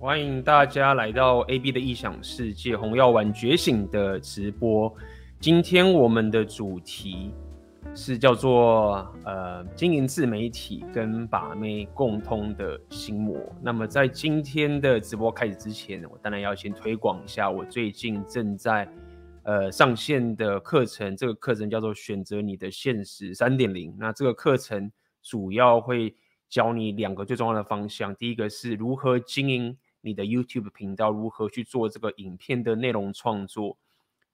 [0.00, 4.90] 欢迎大家来到 AB 的异想世界，红药丸觉醒的直播。
[5.38, 7.34] 今天我们的主题
[7.94, 13.38] 是叫做呃经营自媒体跟把妹共通的心魔。
[13.60, 18.90] 那么在今天的直播开始之前，我当然要先推广一下我最近正在
[19.42, 21.14] 呃上线的课程。
[21.14, 23.94] 这个课程叫做选择你的现实三点零。
[23.98, 24.90] 那这个课程
[25.22, 26.14] 主要会
[26.48, 29.76] 教你两个最重要的方向，第一个是如何经营。
[30.02, 33.76] 你的 YouTube 频道如何去做这个影片的内容创作？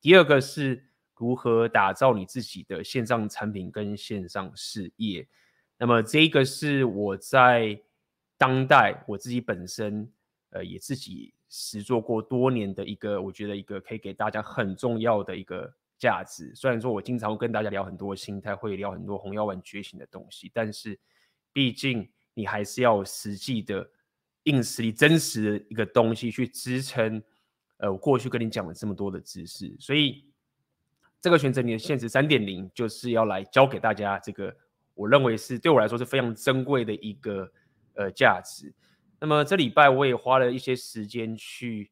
[0.01, 0.84] 第二个是
[1.16, 5.27] 如何打造你自己的线上产品跟线上事业。
[5.79, 7.80] 那么这个是我在
[8.38, 10.10] 当代我自己本身
[10.51, 16.52] 呃也自己实做过多年的一个，我觉得一个可以给大家很重要的一个价值。
[16.55, 20.98] 虽然说我经常会跟大家聊很多心态，会聊很多红药丸觉醒的东西，但是
[21.52, 23.91] 毕竟你还是要实际的。
[24.47, 27.23] 硬实力、真实的一个东西去支撑，
[27.77, 30.25] 呃，我过去跟你讲了这么多的知识，所以
[31.21, 34.57] 这个选择你的现实三点零，就是要来教给大家这个，
[34.95, 37.51] 我认为是对我来说是非常珍贵的一个
[37.95, 38.73] 呃价值。
[39.19, 41.91] 那么这礼拜我也花了一些时间去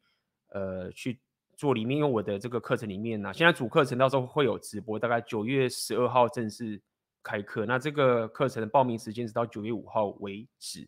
[0.50, 1.18] 呃去
[1.56, 6.80] 做里面，因为我的这个课程里面呢、现在主课程到时候会有直播，大概九月十二号正式
[7.22, 10.86] 开课，那这个课程的报名时间是到九月五号为止。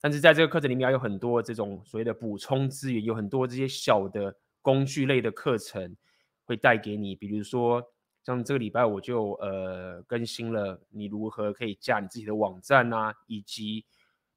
[0.00, 5.96] 但是在这个课程里面，有很多这种所谓的补充资源，有很多这些小的工具类的课程
[6.44, 7.16] 会带给你。
[7.16, 7.82] 比如说，
[8.24, 13.84] 像这个礼拜我就呃更新了你如何可以架你自己的网站啊，以及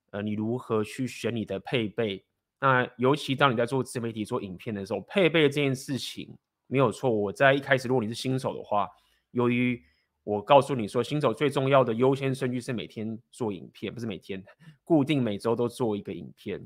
[0.10, 2.26] 呃你如何去选你的配备。
[2.60, 6.38] 那尤其当你在做自媒体做影片的时候，配备这件事情
[6.68, 7.10] 没有错。
[7.10, 8.88] 我在一开始，如果你是新手的话，
[9.32, 9.84] 由于
[10.32, 14.42] 我告诉你说，新手最重要的优先顺序是每天做影片，不是每天，
[14.86, 16.66] 固定每周都做一个影片。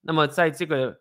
[0.00, 1.00] 那么在这个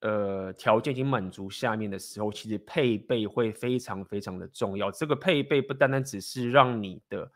[0.00, 4.90] 呃条件已经满足下面的时候，其实配备会非常非常的重要。
[4.90, 7.30] 这个配备不单单只是让你的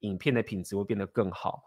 [0.00, 1.62] 影片的品质会变得更好，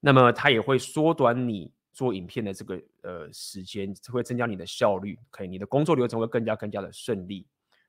[0.00, 7.46] 那么它也会缩短你做影片的这个呃时间，会增加你的效率，可以，你的工作流程会更加更加的顺利。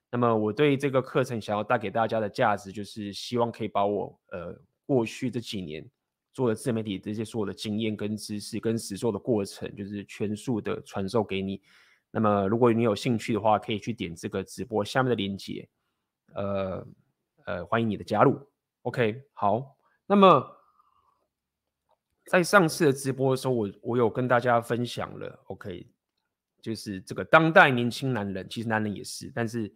[0.09, 5.85] 那么我对这个课程想要带给大家的价值，就是希望可以把我呃过去这几年
[6.33, 11.61] 做的自媒体这些所有的经验跟知识跟实作的过程，就是全数的传授给你。
[12.09, 15.67] 那么如果你有兴趣的话，可以去点这个直播下面的链接，
[16.33, 16.87] 呃
[17.45, 18.39] 呃，欢迎你的加入。
[18.83, 19.77] OK，好。
[20.05, 20.57] 那么
[22.27, 25.85] 在上次的直播的时候，我我有跟大家分享了，OK，
[26.61, 29.69] 就是这个当代年轻男人，其实男人也是，但是。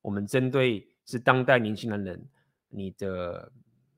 [0.00, 2.28] 我们针对是当代年轻男人，
[2.68, 3.50] 你的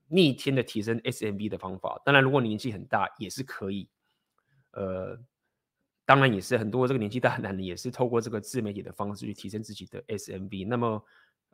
[0.09, 2.00] 逆天的提升 SMB 的方法。
[2.05, 3.88] 当然，如果你年纪很大，也是可以。
[4.72, 5.19] 呃，
[6.05, 10.66] 当然也是很多这个年纪大的男人，也是透过这个自媒体的方式去提升自己的 SMB。
[10.66, 11.05] 那么，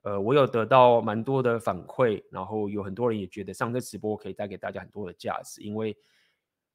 [0.02, 5.60] 呃，我有得到蛮多的反馈，然后有很多人也觉得上这直播可以带给大家很多的价值。
[5.62, 5.96] 因为，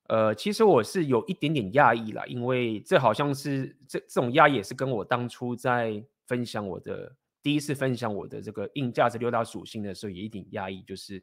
[0.08, 7.16] 呃，其实我是有一点点讶异啦，因为这好像是这这种讶异也是跟我当初在分享我的。
[7.44, 11.22] 第一次分享我的这个硬价值六大属性的时候，也一点压抑，就是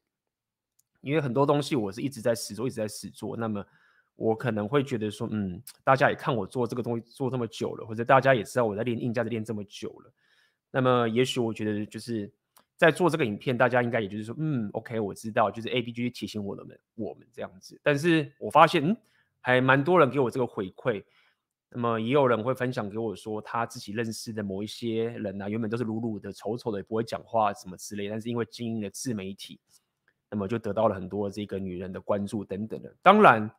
[1.00, 3.36] 因为很多东西我是一直在试做，一直在试做。
[3.36, 3.64] 那么
[4.16, 10.12] 我可能会觉得说，嗯，大家也看我做这个东西做这么久了，或者大家也知道我在练硬价值练这么久了。
[10.70, 12.30] 那么也许我觉得就是
[12.76, 17.80] 在做这个影片，大家应该也就是说，嗯，OK，我知道，就是 ABG 提醒我们，我们这样子。
[17.82, 18.96] 但是我发现，嗯，
[19.40, 21.04] 还蛮多人给我这个回馈。
[21.70, 29.60] 那么也有人会分享给我说，他自己认识的某一些人啊，原本都是鲁鲁的、丑丑的，也不会讲话什么之类，但是因为经营了自媒体，
[30.30, 32.90] 那么就得到了很多这个女人的关注等等的。
[33.02, 33.50] 当然，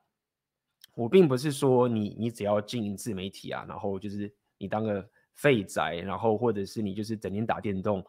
[0.96, 8.04] 我并不是说你你只要经营自媒体啊，然后就是你当个废宅，然后或者是你就是整天打电动，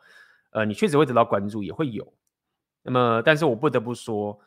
[0.53, 2.11] 呃，你确实会得到关注，也会有。
[2.83, 4.41] 那么，但是我不得不说，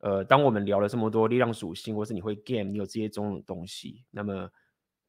[0.00, 4.50] 呃，当我们聊了这么多力量属性，或是你会 game，你有这些种种东西，那么。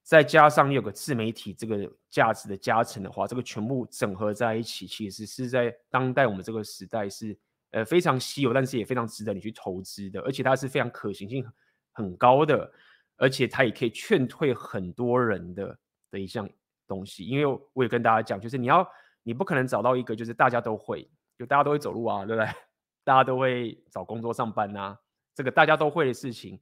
[0.10, 7.38] 再加上有个自媒体这个价值的加成的话，这个全部整合在一起，其实是在当代我们这个时代是
[7.70, 11.46] 呃非常稀有，但是也非常值得你去投资的，而且它是非常可行性
[11.92, 12.72] 很高的，
[13.18, 15.78] 而且它也可以劝退很多人的
[16.10, 16.50] 的一项
[16.88, 17.24] 东西。
[17.24, 18.84] 因为我也跟大家讲，就是你要
[19.22, 21.08] 你不可能找到一个就是大家都会，
[21.38, 22.52] 就大家都会走路啊，对不对？
[23.06, 24.98] 大家都会找工作上班啊，
[25.36, 26.60] 这个大家都会的事情。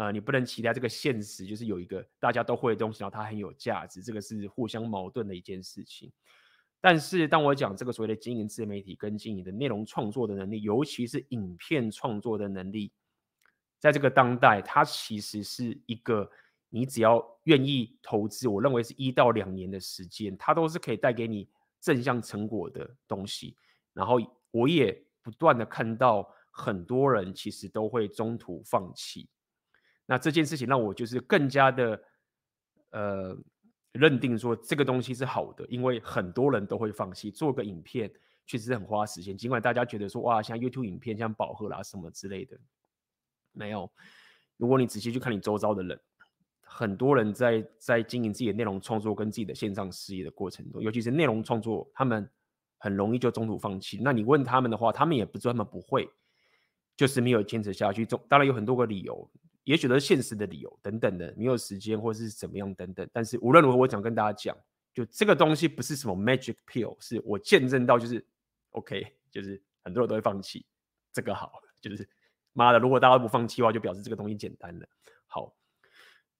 [0.00, 6.10] 呃，你不能期待这个现实就是有一个大家都会的东西，然后它很有价值，这个是互相矛盾的一件事情。
[6.80, 12.90] 但是，当我讲这个所谓的经营自媒体跟经营的内容创作的能力，尤其是影片创作的能力，
[13.78, 16.30] 在这个当代，它其实是一个
[16.70, 21.46] 你只要愿意投资，我认为是一到两年的时间，它都是可以带给你
[21.78, 23.54] 正向成果的东西。
[23.92, 24.16] 然后
[24.50, 29.28] 我也不断的看到很多人其实都会中途放弃。
[30.10, 32.02] 那这件事情让我就是更加的
[32.90, 33.38] 呃
[33.92, 37.30] 认定说这个东西是好的，因为很多人都会放弃。
[37.30, 38.12] 做个影片
[38.44, 42.58] 确实是很花时间，尽管大家觉得说哇，像 YouTube 影片像饱和啦什么之类的，
[43.52, 43.88] 没有。
[44.56, 46.00] 如果你仔细去看你周遭的人，
[46.60, 52.28] 很多人在在经营自己的内容创作跟自己的线上事业的过程中，尤其是内容创作，他们
[52.78, 54.00] 很容易就中途放弃。
[54.02, 56.10] 那你问他们的话，他们也不专门不会，
[56.96, 58.04] 就是没有坚持下去。
[58.04, 59.30] 中当然有很多个理由。
[59.64, 63.08] 也许都是现实的理由等等的，没有时间或是怎么样等等。
[63.12, 64.56] 但是无论如何，我想跟大家讲，
[64.92, 68.24] 就这个东西不是什么 magic pill，是我见证到就是
[68.70, 70.64] OK，就是很多人都会放弃。
[71.12, 72.08] 这个好， 就是
[72.52, 74.88] 妈的，如果大家不放弃的话，就表示这个东西简单了。
[75.26, 75.54] 好，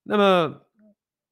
[0.02, 0.66] 那么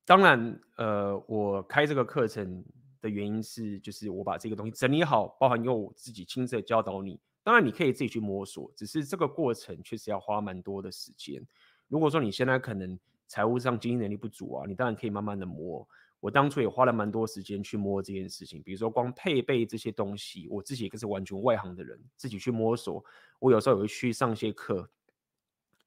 [0.05, 2.65] 当然，呃，我开这个课程
[3.01, 7.21] 的原因是，就是我把这个东西整理好，包含用我自己亲自教导你。
[7.43, 11.43] 当然，你可以自己去摸索，只是这个过程确实要花蛮多的时间。
[11.89, 15.87] 如果说你现在可能财务上经营能力不足啊，你当然可以慢慢的摸。
[16.21, 23.05] 我当初也花了蛮多时间去摸这件事情，比如说光配备这些东西，我自己也是完全外行的人，自己去摸索。
[23.39, 24.91] 我有时候也会去上些课，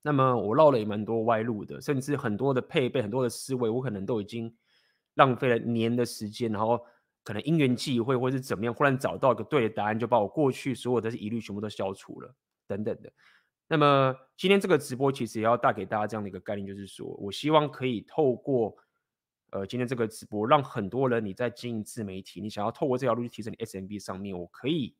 [0.02, 4.56] 那么我绕了也蛮多歪路的，甚至很多的配备、很多的思维，我可能都已经
[5.16, 6.80] 浪费了年的时间，然后
[7.24, 12.34] 可能因缘际会或是怎么样，忽然找到一个对的答案，就把我过去所有的疑虑全部都消除了，
[12.68, 13.12] 等等的。
[13.72, 18.76] 那么今天这个直播其实也要带给大家这样的一个概念，就是说我希望可以透过
[19.52, 24.94] 呃今天这个直播，让很多人你在经营自媒体，你想要透过这条路去提升你 SMB 上面，我可以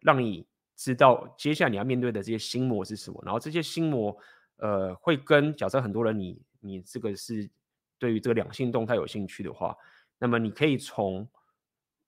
[0.00, 4.16] 让你知道接下来你要面对的这些心魔是什么，然后这些心魔
[4.56, 7.50] 呃会跟假设很多人你你这个是
[7.98, 9.76] 对于这个两性动态有兴趣的话，
[10.18, 11.28] 那么你可以从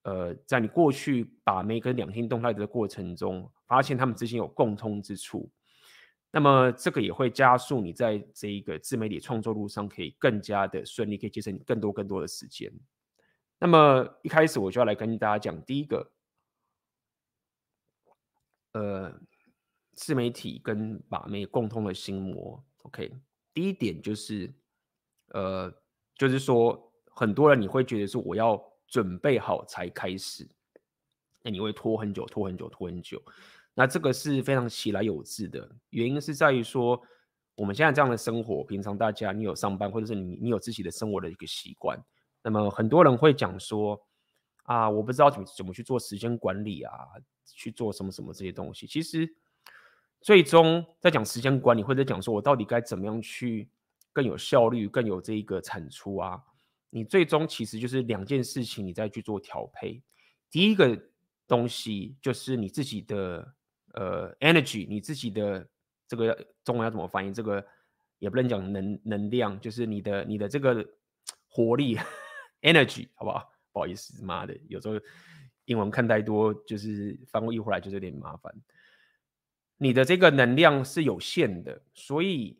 [0.01, 5.47] 呃在你过去把每跟两性动态的过程中，发现他们之间有共通之处。
[6.31, 12.71] 那么这个也会加速你在这一个自媒体创作路上可以更加的顺利，可以节省更多更多的时间。
[13.59, 16.11] 那么一开始我就要来跟大家讲第一个，
[18.71, 19.13] 呃，
[19.93, 22.63] 自媒体跟把妹共通的心魔。
[22.83, 23.11] OK，
[23.53, 24.51] 第一点就是，
[25.33, 25.71] 呃，
[26.15, 30.49] 就是说很多人你会觉得说我要准备好才开始，
[31.43, 33.21] 那你会拖很久，拖很久，拖很久。
[33.73, 37.01] 那这个是非常其来有自的，原因是在于说，
[37.55, 41.97] 我们现在这样的生活，平常大家你有上班，或者是你你有自己的生活的一个习惯，
[42.43, 43.97] 那么很多人会讲说，
[44.63, 46.93] 啊，我不知道怎么怎么去做时间管理啊，
[47.45, 48.85] 去做什么什么这些东西。
[48.85, 49.33] 其实，
[50.19, 53.69] 最终在讲时间管理，或者讲说我到底该怎么样去
[54.11, 56.43] 更有效率、更有这一个产出啊，
[56.89, 60.03] 你最终其实就是两件事情，你再去做调配。
[60.49, 61.01] 第一个
[61.47, 63.53] 东西就是你自己的。
[63.93, 65.67] 呃，energy，你自己的
[66.07, 67.33] 这个中文要怎么翻译？
[67.33, 67.65] 这个
[68.19, 70.85] 也不能讲能能量，就是你的你的这个
[71.49, 71.97] 活力，
[72.61, 73.51] energy，好不好？
[73.73, 74.95] 不好意思，妈的，有时候
[75.65, 78.53] 英文看太多，就是翻译回来就是有点麻烦。
[79.77, 82.59] 你的这个能量是有限的，所以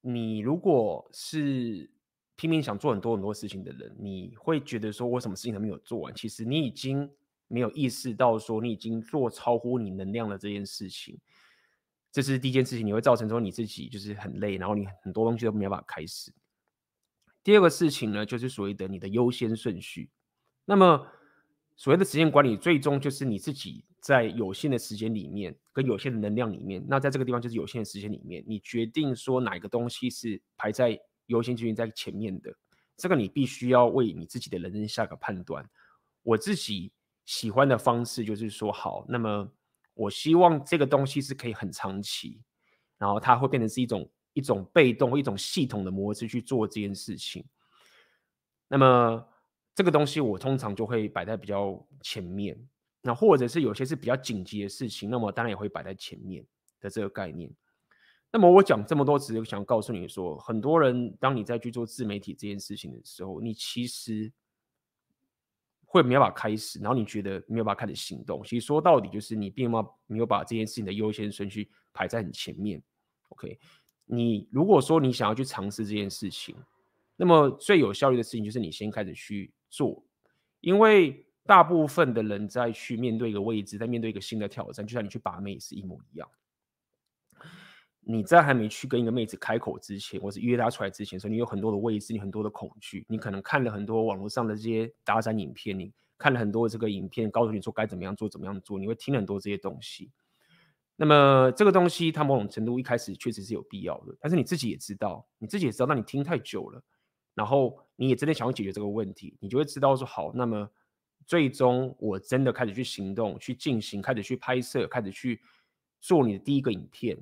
[0.00, 1.90] 你如果是
[2.36, 7.10] 拼命想做很多很多事情的人，你会觉得说我什么事情都没有做完，其实你已经。
[7.50, 11.18] 没有意识到说你已经做超乎你能量的这件事情，
[12.12, 16.32] 这是第一件事情，你会造成说你自己就是很累，然后你很多东西都没有办法开始。
[17.42, 20.08] 第二个事情呢，就是所谓的你的优先顺序。
[20.64, 21.04] 那么
[21.74, 32.54] 所谓的时间管理，最终就是你自己在有限的时间里面，跟有限的能量里面，那在这个地方就是有限的时间里面，你决定说哪个东西是排在优先顺序在前面的，
[32.96, 35.68] 这个你必须要为你自己的人生下个判断。
[36.22, 36.92] 我自己。
[37.30, 39.48] 喜欢的方式就是说好，那么
[39.94, 42.42] 我希望这个东西是可以很长期，
[42.98, 47.44] 然后它会变成是一种一种被动一种系统的模式去做这件事情。
[48.66, 49.24] 那么
[49.76, 52.58] 这个东西我通常就会摆在比较前面，
[53.00, 56.44] 那或者是有些是比较紧急的事情，那么当然也会摆在前面
[56.80, 57.48] 的这个概念。
[58.32, 64.32] 那么我讲这么多，只是想告诉你说，很多人当你在去做自媒体这件事情的时候，你其实。
[65.92, 68.40] 会没有办法开始，然后你觉得没有办法开始行动。
[68.44, 72.80] 其实说到底，就是你并没有没有把这件事情的优先顺序排在很前面。
[73.30, 73.58] OK，
[74.04, 76.54] 你如果说你想要去尝试这件事情，
[77.16, 80.00] 那么最有效率的事情就是你先开始去做，
[80.60, 86.28] 因为大部分的人在去面对一个位置，在面对一个新的挑战，就像你去把妹是一模一样。
[88.00, 100.10] 你在还没去跟一个妹子开口之前，或是约她出来之前，说你有很多的未知，你很多的恐惧，你可能看了很多网络上的这些搭讪影片，你看了很多这个影片，告诉你说该怎么样做，怎么样做，你会听很多这些东西。
[100.96, 106.82] 那么这个东西，它某种程度一开始确实是有必要的，但是你自己也知道，你自己也知道，那你听太久了，
[107.34, 110.68] 然后你也真的想要解决这个问题，你就会知道说好，那么
[111.26, 115.40] 最终我真的开始去行动，去进行，开始去拍摄，开始去
[116.00, 117.16] 做你的第一个影片，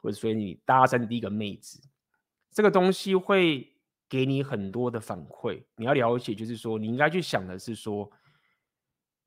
[0.00, 1.80] 或者说你搭讪第一个妹子，
[2.50, 3.72] 这个东西会
[4.08, 5.62] 给你很多的反馈。
[5.76, 8.10] 你要了解，就是说你应该去想的是说。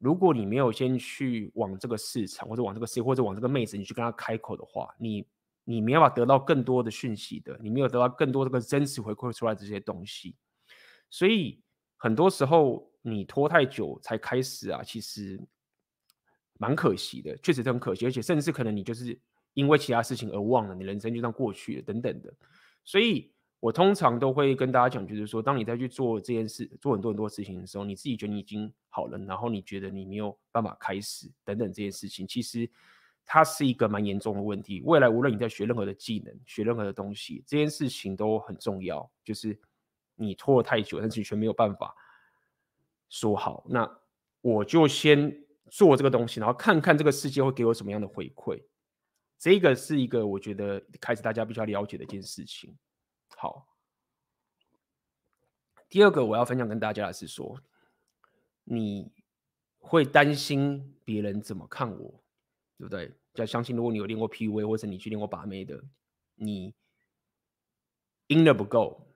[0.03, 5.23] 如果你没有先去往这个市场，或者往这个事业，或者往这个妹子，你去跟她开口的话，你
[5.63, 10.35] 你没有办法得到更多的讯息的，你没有得到更多这个真实回馈出来这些东西。
[11.11, 11.63] 所以
[11.97, 15.39] 很多时候你拖太久才开始啊，其实
[16.57, 19.21] 蛮可惜的，确实很可惜，而且甚至可能你就是
[19.53, 22.34] 因为其他事情而忘了，你人生就这样过去了等等的。
[22.84, 23.31] 所以。
[23.62, 32.67] 我通常都会跟大家讲，就是说，当你在去做这件事、做很多很多事情的时候，你自己觉得你已经好了，然后你觉得你没有办法开始等等这件事情，其实
[33.24, 34.81] 它是一个蛮严重的问题。
[34.84, 39.08] 未来无论你在学任何的技能、学任何的东西，这件事情都很重要。
[39.24, 39.55] 就是
[40.15, 41.93] 你拖了太久，但是你却没有办法
[43.10, 43.88] 说好，那
[44.41, 45.31] 我就先
[45.70, 48.60] 做这个东西，然后看看这个世界会给我什么样的回馈。
[49.41, 52.77] 这个是一个我觉得开始大家比较了解的一件事情。
[53.36, 53.67] 好，
[55.89, 57.60] 第二个我要分享跟大家的是说，
[58.63, 59.12] 你
[59.79, 62.24] 会担心别人怎么看我，
[62.77, 63.12] 对不对？
[63.33, 65.83] 要相信，如果你有练过 PUA，或者你去练过把妹的，
[66.36, 66.75] 你
[68.27, 69.12] 阴的不够，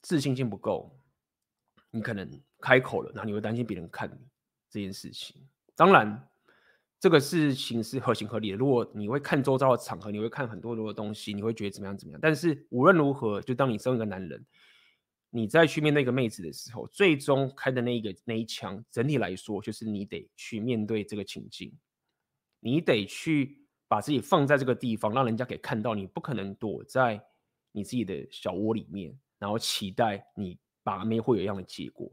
[0.00, 0.98] 自信心不够，
[1.90, 4.26] 你可能开口了，然后你会担心别人看你
[4.70, 5.46] 这件事情。
[5.74, 6.26] 当然。
[7.06, 8.56] 这个事情是合情合理的。
[8.56, 12.18] 如果你会看周遭的场合，你会看很多很多的东西，你会觉得怎么样怎么样。
[12.20, 14.44] 但是无论如何，就当你身为一个男人，
[15.30, 21.72] 你在去面对一个妹子的时候，最终开的那一个那一枪，整体来说就是你得去面对这个情境，
[22.58, 25.94] 你得去把自己放在这个地方，让人家可以看到。
[25.94, 27.24] 你不可能躲在
[27.70, 32.10] 你自己的小窝里面，然后期待你把妹会有一样的结果。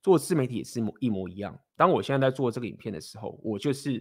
[0.00, 1.58] 做自媒体也是一模一样。
[1.74, 4.00] 当我现在在做这个影片的时候，我就是。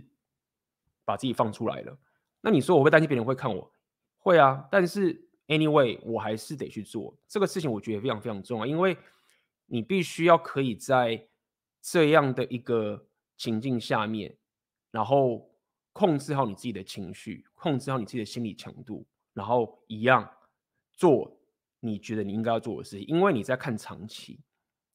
[1.08, 1.98] 把自己放出来了，
[2.42, 3.72] 那你说我会担心别人会看我？
[4.18, 7.72] 会啊，但是 anyway，我还是得去做这个事情。
[7.72, 8.98] 我觉得非常非常重要，因为
[9.68, 11.26] 你必须要可以在
[11.82, 14.36] 这样的一个情境下面，
[14.92, 15.50] 然后
[15.94, 20.30] 控制好你自己的情绪，控制好你自己的心理强度，然后一样
[20.92, 21.40] 做
[21.80, 23.08] 你觉得你应该要做的事情。
[23.08, 24.42] 因为你在看长期，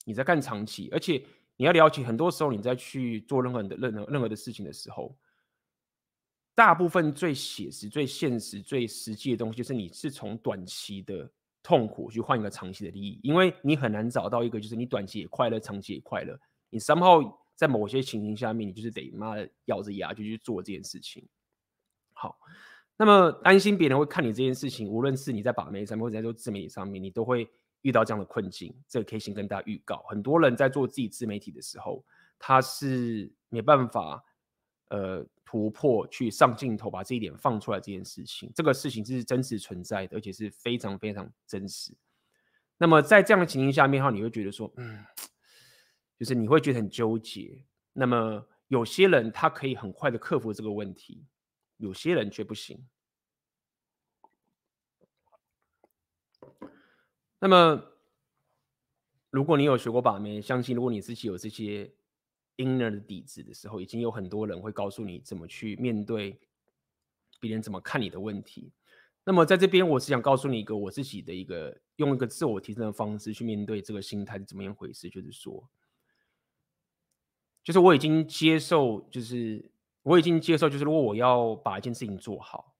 [0.04, 1.24] 你在看长期，而且
[1.56, 5.16] 你要了解，很多时候你在去做任何的任何任何的事情的时候。
[6.54, 11.30] 大部分最写实、最现实、最实际的东西，就是你是从短期的
[11.62, 16.38] 痛苦去换一个长期的利益，因为你很难找到一个就是你短期也快乐、长期也快乐。
[16.68, 21.26] 你 somehow 在某些情形下面，你就是得妈的咬着牙就去做这件事情。
[22.12, 22.38] 好，
[22.98, 27.48] 那么担心别人会看你这件事情，无论是你在把妹上面，或者在做自媒体上面，你都会
[27.80, 28.74] 遇到这样的困境。
[28.86, 32.04] 这个可以先跟大家预告，很多人在做自己自媒体的时候，
[32.38, 34.22] 他是没办法。
[34.92, 41.96] 呃，突破去上镜头，把这一点放出来，这件事情，这个事情是真实存在的，而且是非常非常真实。
[42.76, 45.02] 那么在这样的情形下面的话，你会觉得说，嗯，
[46.18, 47.64] 就是你会觉得很纠结。
[47.94, 51.24] 那么有些人他可以很快的克服这个问题，
[51.78, 52.86] 有些人却不行。
[57.38, 57.82] 那么
[59.30, 61.90] 如果你有学过把妹，相信如果你自己有这些。
[62.56, 66.38] Inner 的底子的时候，已经有很多人会告诉你怎么去面对
[67.40, 68.72] 别人怎么看你的问题。
[69.24, 75.68] 那么在这边，我是想告诉你一个我自己的一个用一个自我提升的方式去面对这个心态是怎么样回事，就是说，
[77.62, 79.70] 就是我已经接受，就是
[80.02, 82.74] 我已经接受，就是如果我要把一件事情做好，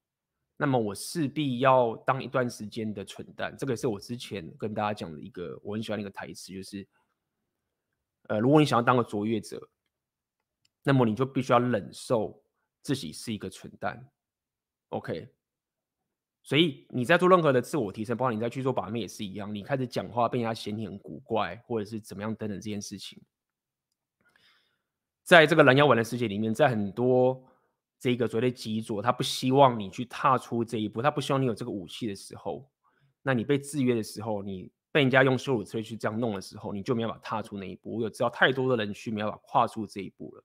[0.56, 3.56] 那么我势必要当一段时间的蠢蛋。
[3.56, 6.86] 这个是我之前跟大家讲的一个我很喜欢的一个台词，就是。
[8.28, 9.68] 呃，如果你想要当个卓越者，
[10.82, 12.42] 那么你就必须要忍受
[12.80, 14.08] 自己是一个蠢蛋
[14.90, 15.28] ，OK？
[16.42, 23.20] 所以你在做任何的自我提升，包括你在去做把妹也是一样，你开始讲话被人家嫌你很古怪，或者是怎么样等等这件事情，
[25.22, 27.44] 在这个拦腰丸的世界里面，在很多
[27.98, 32.68] 这个所谓的极左，他不希望你去踏出这一步，他不希望你有这个武器的时候，
[33.22, 34.70] 那你被制约的时候，你。
[34.92, 37.96] 被人家用羞辱词去这样弄的时候，你就没有办法踏出那一步。
[37.96, 40.44] 我有知道太多的人去没有办法跨出这一步了。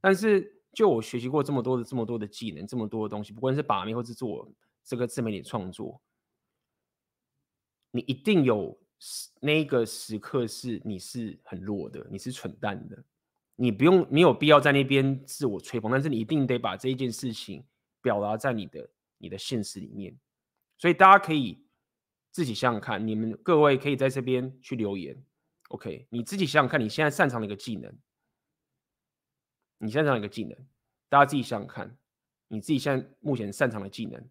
[0.00, 4.50] 但是，就我学习过这么多的这么多的技能，这么多的东西，不管是把妹或是做
[4.84, 6.00] 这个自媒体创作，
[7.90, 8.80] 你一定有
[9.40, 13.04] 那个时刻是你是很弱的，你是蠢蛋的，
[13.56, 17.64] 你不用没有必要在那边自我吹捧，但是你一定得把这一件事情
[18.00, 20.16] 表达在你的你的现实里面。
[20.78, 21.61] 所以大家可以
[22.32, 25.22] 自己想想看，你们各位可以在这边去留言。
[25.68, 27.94] OK，你自己想想看，你现在擅长的一个技能，
[29.78, 30.58] 你擅长的一个技能，
[31.08, 31.96] 大家自己想想看，
[32.48, 34.28] 你自己现在目前擅长的技能，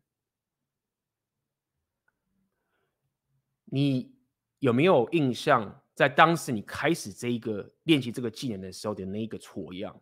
[3.65, 4.13] 你
[4.59, 9.99] 有没有印象，在当时你开始这一个练习这个技能的时候的那一个错样？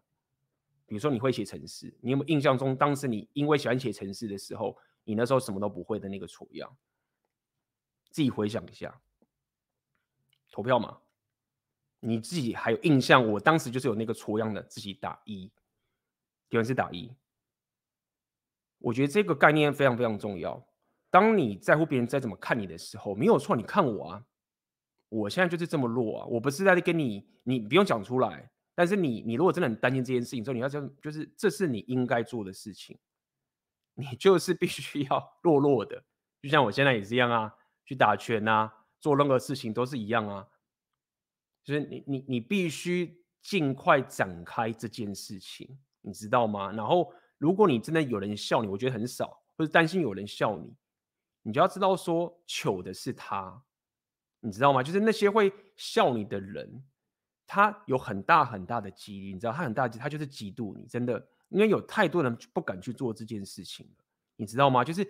[0.86, 6.78] 比如说你会写程式，你有没有印象中当时你因为喜欢写程式的时候，你那时候什么都不会的那个错样？
[8.10, 9.00] 自己回想一下，
[10.52, 10.98] 投票嘛。
[12.02, 13.28] 你自己还有印象？
[13.28, 15.52] 我当时就是有那个戳样的，自己打一，
[16.50, 17.14] 有人是打一。
[18.78, 20.66] 我觉得这个概念非常非常重要。
[21.10, 24.26] 当你在乎别人再怎么看你的时候，没有错，你看我啊，
[25.10, 26.26] 我现在就是这么弱啊。
[26.28, 28.50] 我不是在跟你，你不用讲出来。
[28.74, 32.98] 但是你，你如果真的很担心这件事情之后，你要这样，就是这是你应该做的事情。
[33.96, 36.02] 你就是必须要 弱弱的，
[36.42, 37.54] 就像我现在也是一样啊，
[37.90, 40.48] 去打拳啊，做任何事情都是一样啊。
[41.64, 46.72] 就是你你你必须尽快展开这件事情，你知道吗？
[46.72, 50.72] 然后如果你真的有人笑你，我觉得很少，或者担心有人笑你，
[51.42, 53.64] 你就要知道说糗的是他，
[54.40, 54.84] 你知道吗？
[54.84, 56.84] 就是那些会笑你的人，
[57.48, 63.90] 他有很大很大的几率，你知道他很大，他就是嫉妒你，真的，因为有太多人不敢去做这件事情，
[64.36, 64.84] 你知道吗？
[64.84, 65.04] 就是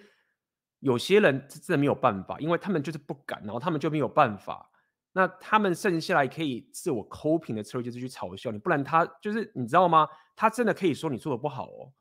[0.79, 4.69] 有些人真的没有办法，因为他们就是不敢，然后他们就没有办法。
[5.11, 10.07] 那他们剩下来可以自我抠平的策略就是去嘲笑你，不然他就是你知道吗？
[10.35, 11.91] 他真的可以说你做的不好哦，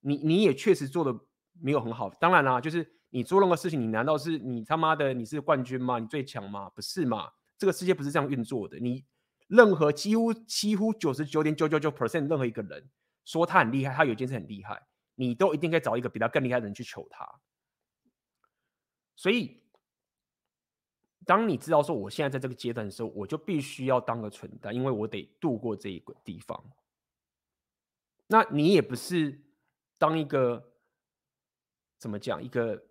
[0.00, 1.12] 你你也确实做的
[1.60, 2.08] 没有很好。
[2.20, 5.98] 当然啦，就是你做任何事情，你难道是你他妈的你是冠军吗？
[5.98, 6.70] 你最强吗？
[6.70, 7.28] 不是嘛？
[7.58, 8.78] 这个世界不是这样运作的。
[8.78, 9.04] 你
[9.48, 12.88] 任何几乎几乎九十九点九九九 percent 任何一个人
[13.24, 14.80] 说他很厉害，他有一件事很厉害，
[15.16, 17.28] 你都一定可以找一个比他更厉害的人去求他。
[19.16, 19.58] 所以。
[21.24, 26.60] 当你知道说我现在在这个阶段的时候，我就必须要当个蠢蛋，因为我得度过这一个地方。
[28.26, 29.40] 那你也不是
[29.98, 30.72] 当一个
[31.96, 32.82] 怎么讲一个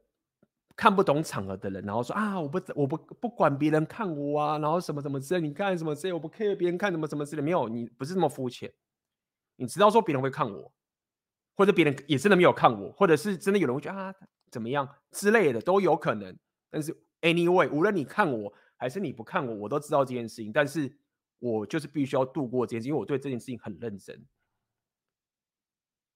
[0.78, 8.74] 看不懂场合的人，然后说啊，我不我不不管别人看我啊，然后什么什么之类，你看什么之类，我不 care 别人看什么什么之类，没有，你不是这么肤浅。
[9.58, 10.72] 你知道说别人会看我，
[11.58, 14.16] 或者别人也真的没有看我，或者是真的有人会觉得啊
[14.52, 16.38] 怎么样之类的都有可能，
[16.70, 16.96] 但是。
[17.22, 20.52] Anyway，无论你看我还是你不看我，我都知道这件事情。
[20.52, 20.92] 但是
[21.38, 24.26] 我就是必须要度过这件事，因为我对这件事情很认真。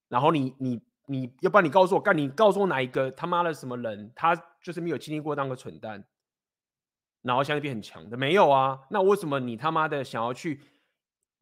[0.08, 6.04] 然后你你你要不然你告诉我，干你告诉我哪一个他妈的什么人，他就是没有经历过当个蠢蛋，
[7.21, 8.80] 然后现在变很强的，没有啊？
[8.89, 10.60] 那为什么你他妈的想要去，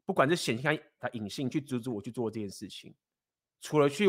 [0.04, 2.94] 不管是显性还隐性，去阻止我去做这件事情？
[3.62, 4.06] 除了去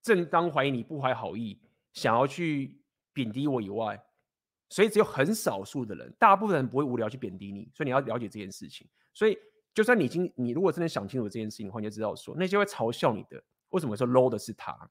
[0.00, 1.60] 正当怀疑你不怀好意，
[1.96, 2.80] 想要去
[3.12, 4.00] 贬低我以外。
[4.68, 8.84] 所以只有很少数的人，大部分人不会无聊去贬低你，所以你要了解这件事情。
[9.14, 9.38] 所以
[9.72, 14.90] 就算你已经，你如果真的想清楚这件事情的话，你就知道说那些会嘲笑你的，为什么说 low 的是他？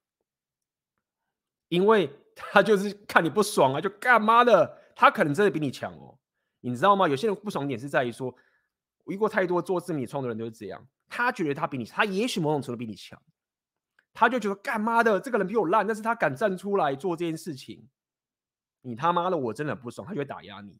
[1.68, 4.82] 因为 他就是看你不爽啊，就干嘛的？
[4.96, 6.18] 他可能真的比你强哦，
[6.62, 7.10] 你知道吗？
[7.10, 8.34] 有些人不爽点是在于说，
[9.04, 13.22] 我遇过太多做自媒体创作的人都是这样，他觉得他比你，他也许某种程度比你强，
[14.16, 15.20] 他就觉得干嘛的？
[15.20, 17.86] 这个人比我烂，但是他敢站出来做这件事情。
[18.82, 20.80] 你他妈的，我真的不爽，他就会打压你。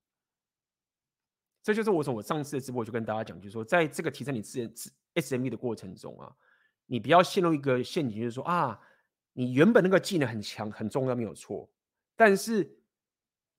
[1.62, 6.34] 这就是我从我上次的直播就跟大家讲，就是说，在这个提升你自自 SME 的过程中啊，
[6.86, 8.80] 你不要陷入一个陷阱，就是说啊，
[9.34, 11.70] 你原本那个技能很强很重要没有错，
[12.16, 12.78] 但是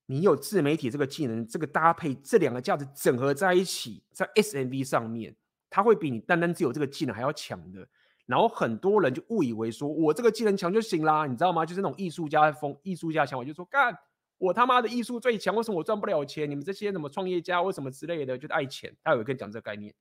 [0.07, 5.37] 你有自媒体这个技能，这个搭配这两个价值整合在一起，在 SME 上面，
[5.69, 7.87] 它会比你单单只有这个技能还要强的。
[8.27, 11.65] 然后很多人就误以为说我这个技能强就行啦，你知道吗？
[11.65, 13.97] 就是那种艺术家风、艺术家想法，就说干。
[14.39, 16.51] 我他妈的艺术最强，为什么我赚不了钱？
[16.51, 18.95] 你们这些什么创业家，为什么之类的，就爱钱。
[19.03, 19.95] 他有一个讲这个概念，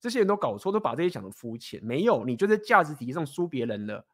[0.00, 1.82] 这些人都搞错，都把这些讲的肤浅。
[1.82, 4.06] 没有，你就在价值体系上输别人了。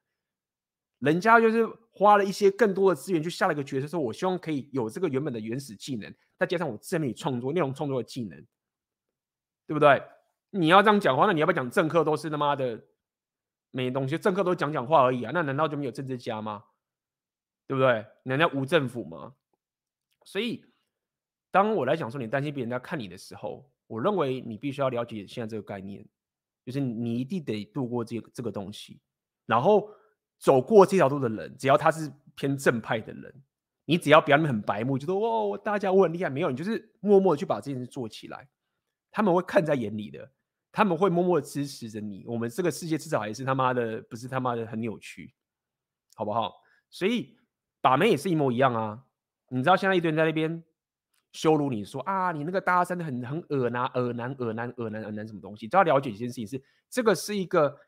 [1.01, 8.39] 人家就是花了一些更多的资源去下了一个决策，说我希望可以有这个原本的原始技能，再加上我自媒体创作、内容创作的技能，
[9.67, 10.03] 对不对？
[10.49, 12.83] 你要这样讲话，那你要不要讲政客都是他妈的
[13.75, 14.17] 没东西？
[14.17, 16.63] 政客都讲讲话而已啊，那难道就没有政治家吗？
[17.67, 18.07] 对不对？
[18.23, 19.35] 难道无政府吗？
[20.25, 20.65] 所以，
[21.51, 26.07] 当我来讲说你担心别人家看你的时候，我认为你必须要了解现在这个概念，
[26.65, 29.01] 就是你一定得度过这个这个东西，
[29.45, 29.91] 然后
[30.39, 33.43] 走过这条路的人，只要他是偏正派的人，
[33.87, 38.49] 你只要表面很白目，就说哦，大家我很厉害，没有，你就是默默的去把这件事做起来，
[39.11, 40.31] 他们会看在眼里的，
[40.75, 42.25] 他们会默默的支持着你。
[42.27, 45.33] 我们这个世界至少还是他妈的，不是他妈的很扭曲，
[46.17, 46.53] 好不好？
[46.91, 47.39] 所以
[47.81, 49.05] 把妹也是一模一样啊。
[49.51, 50.65] 你知道现在一堆人在那边
[51.33, 55.69] 羞辱你说啊，你那个大三的很很恶男恶男恶男恶男恶男什么东西？
[55.69, 56.61] 都要了解一件事情是，
[56.91, 57.79] 这个是一个。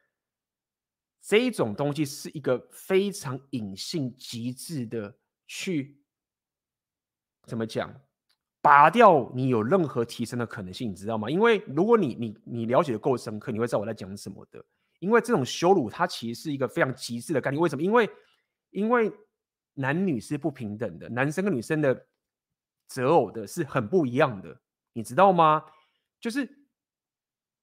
[1.28, 5.18] 这一种东西是一个非常隐性、极致的
[5.48, 6.00] 去
[7.48, 7.92] 怎么讲，
[8.66, 11.30] 拔掉你有任何提升的可能性，你知道吗？
[11.30, 14.64] 因为如果你你你了解的够深刻，你会知道我在讲什么的。
[14.98, 17.62] 因为这种羞辱，它其实是一个非常极致的概念。
[17.62, 17.82] 为什么？
[17.82, 18.10] 因为
[18.70, 19.12] 因为
[19.74, 22.06] 男女是不平等的，男生跟女生的
[22.88, 24.60] 择偶的是很不一样的，
[24.92, 25.62] 你知道吗？
[26.20, 26.48] 就是。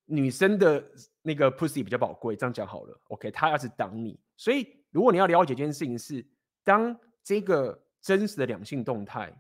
[0.06, 0.84] 女生的
[1.22, 3.02] 那个 pussy 比较宝贵，这样讲好了。
[3.08, 6.24] OK，他要是挡你，所以如果你要了解一件事情是，
[6.62, 9.34] 当这个真实的两性动态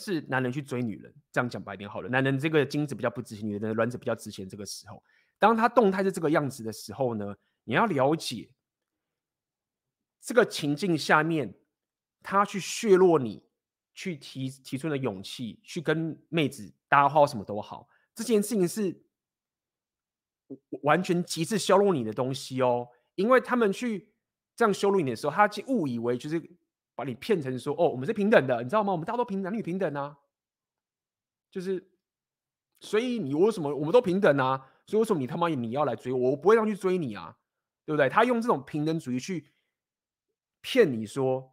[0.00, 4.48] 是男人去追女人，这样讲白点好了，男人这个精子比较不值钱，女人的卵子比较值钱。
[4.48, 5.02] 这个时候，
[5.38, 8.50] 当他动态是这个样子的时候呢，你要了解
[10.20, 11.54] 这个情境下面，
[12.22, 13.44] 他去削弱你，
[13.92, 19.04] 去提提出的勇气，去跟妹子搭话什么都好，这件事情是。
[20.82, 24.12] 完全极致羞辱你的东西哦，因为他们去
[24.56, 26.42] 这样羞辱你的时候，他就误以为就是
[27.00, 28.92] 把你骗成说哦，我们是平等的，你知道吗？
[28.92, 30.16] 我们大家都平男女平等啊，
[31.50, 31.90] 就是
[32.80, 34.70] 所以你为什么我们都平等啊？
[34.86, 36.30] 所以为什么你他妈你要来追我？
[36.30, 37.36] 我不会让去追你啊，
[37.84, 38.08] 对不对？
[38.08, 39.50] 他用这种平等主义去
[40.60, 41.52] 骗你说，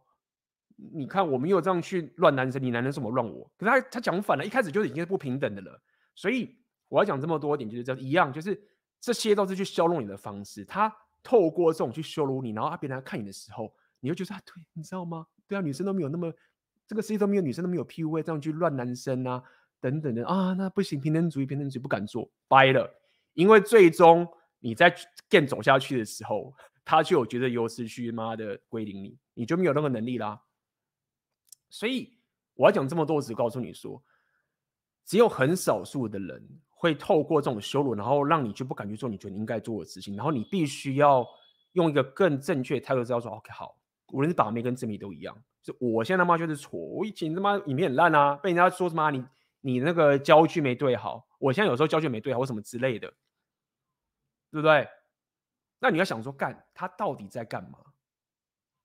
[0.76, 3.50] 你看我没有这样去乱男生，你男人怎么乱我？
[3.56, 5.82] 可是他他讲反了，一开始就已经是不平等的了。
[6.14, 6.56] 所以
[6.88, 8.60] 我要讲这么多点，就是这样一样，就是。
[9.00, 10.64] 这些都是去羞辱你的方式。
[10.64, 15.24] 他透过这种去羞辱你，然后他别人来看你的时候，你会觉得啊，对，你知道吗？
[15.48, 16.32] 对啊，女生都没有那么，
[16.86, 19.42] 这个世界都没有女生都没有 PUA 这样去乱男生啊，
[19.80, 22.88] 等等的啊，那不行，平等主义，平等主义不敢做，掰了。
[23.34, 24.28] 因为最终
[24.60, 24.94] 你在
[25.28, 30.40] game 走下去的时候，他就有觉得优势去妈的归零你，你就没有那个能力啦。
[31.70, 32.18] 所以
[32.54, 34.02] 我要讲这么多，只告诉你说，
[35.04, 36.60] 只有很少数的人。
[36.80, 41.26] 会透过这种羞辱，然后让你就不敢去做你觉得你应该做的事情，然后你必须要
[41.72, 43.76] 用一个更正确的态度，知道说 OK 好，
[44.12, 49.24] 无论是把妹跟正妹都一样，就我现在他妈就是错，我以前他妈影片很烂啊，被人家说什么你
[49.60, 53.08] 你那个焦距没对好，我现在有时候焦距没对好或什么之类的，
[54.50, 54.88] 对不对？
[55.78, 57.78] 那你要想说干他到底在干嘛？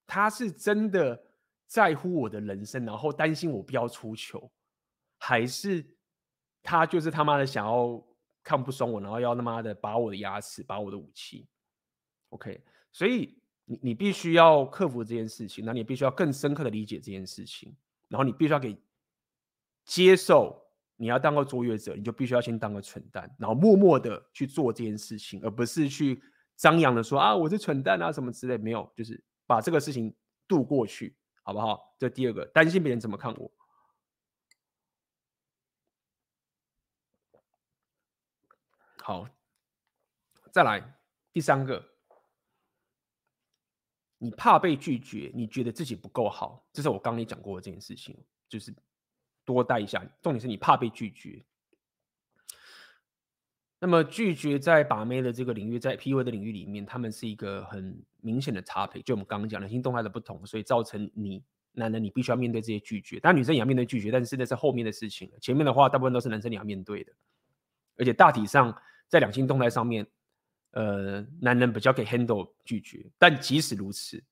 [0.06, 1.24] 他是真的
[1.66, 4.52] 在乎我的人生，然后担心我不要出糗，
[5.18, 5.86] 还是？
[6.66, 8.02] 他就是他妈的想要
[8.42, 11.46] 看不爽我，然后要他妈的拔我的牙齿，拔我的武器。
[12.30, 17.76] OK，所以你你必须要克服这件事情，那你必须要更深刻的理解这件事情，
[18.08, 18.78] 然后你必须要给
[19.86, 20.62] 接受，
[20.98, 26.22] 你要当个卓越者，你就必须要先当个蠢蛋，然后默默的去做这件事情，而不是去
[26.56, 30.14] 张扬的说啊我是蠢蛋啊什么之类，没有，就是把这个事情
[30.48, 31.96] 度过去，好不好？
[31.98, 33.52] 这第二个，担心别人怎么看我。
[38.98, 39.28] 好，
[40.52, 40.98] 再来
[41.34, 41.93] 第三个，
[44.24, 48.74] 你怕被拒绝，你觉得自己不够好，这是我刚刚你讲过的这件事情，就是
[49.44, 50.02] 多带一下。
[50.22, 51.44] 重点是你怕被拒绝。
[53.80, 59.02] 那么拒绝在把妹的这个领域，在 PUA 的领域里面，他们是一个很明显的差别。
[59.02, 63.20] 就我们刚刚讲的性动态的不同，所以造成你男人你必须要面对这些拒绝。
[63.20, 65.40] 当然女生也要面对拒绝，但是那是后面的事情了。
[65.42, 67.12] 前面的话，大部分都是男生你要面对的，
[67.98, 68.74] 而且大体上。
[69.10, 70.08] 在两性动态上面，
[70.74, 74.24] 呃，男人比较可以 handle 拒绝，但即使如此，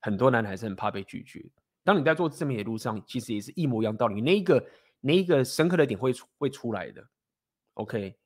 [0.00, 1.44] 很多男人还是很怕被拒绝。
[1.82, 4.20] 当你在做正面的路上，其实也是一模一样道理。
[4.20, 4.64] 那一个
[5.00, 7.04] 那一个深刻的点会会出来的。
[7.74, 8.16] OK，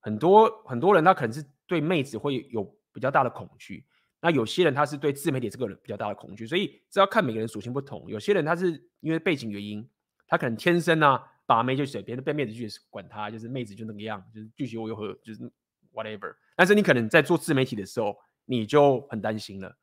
[0.00, 3.84] 很多很多人他可能是对妹子会有比较大的恐惧，
[4.20, 8.08] 那有些人他是对自媒体这个人比较大的恐惧，所以这要看每个人属性不同。
[8.08, 9.88] 有些人他是因为背景原因，
[10.26, 11.28] 他可能天生啊。
[11.44, 15.52] 把妹就随便，被妹子拒绝管他，就是妹子就那个样，就是拒绝我又何，就是
[15.92, 16.34] whatever。
[16.56, 19.76] 但是你可能在做自媒体的时候，你就很担心了。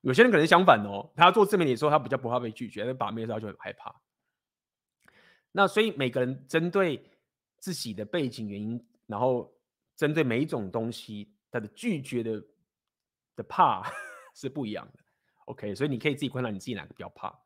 [0.00, 3.94] 有些人可能相反哦，他做自媒体的时候，他比较不怕被拒绝，但把妹的时候就很害怕。
[5.52, 7.10] 那所以每个人针对
[7.58, 9.52] 自己的背景原因，然后
[9.96, 12.42] 针对每一种东西，他的拒绝的
[13.34, 13.82] 的怕
[14.34, 14.98] 是不一样的。
[15.46, 17.36] OK，所以你可以自己观察你自己哪个比较怕。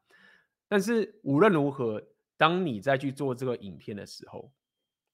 [0.68, 2.02] 但是无论如何。
[2.40, 4.50] 当你在去做这个影片的时候，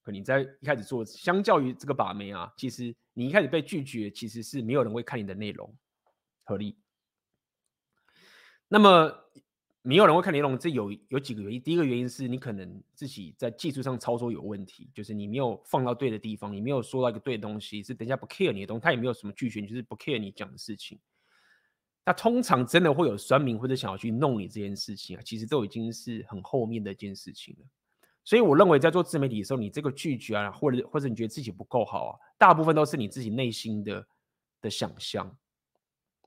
[0.07, 5.75] 可你在一开始做，相较于这个把妹啊，其实你一开始被拒绝，其实是没有人会看你的内容，
[6.45, 6.79] 合理。
[8.69, 9.13] 那么
[9.83, 11.61] 没有人会看你那种，这有有几个原因。
[11.61, 21.01] 第一个原因是你可能自己在技术上操作有问题，就是你没有放到对的地方，你没有说到一个对的东西，是等一下不 care 你的东西，他也没有什么拒绝，就是不 care 你讲的事情。
[22.05, 27.67] 那通常真的会有酸民或者想要去弄你这件事情啊，其实都已经是很后面的一件事情了。
[28.27, 34.07] 所以我认为在做自媒体的时候，你这个拒绝啊，或者或者你觉得自己不够好啊，大部分都是你自己内心的
[34.61, 35.27] 的想象，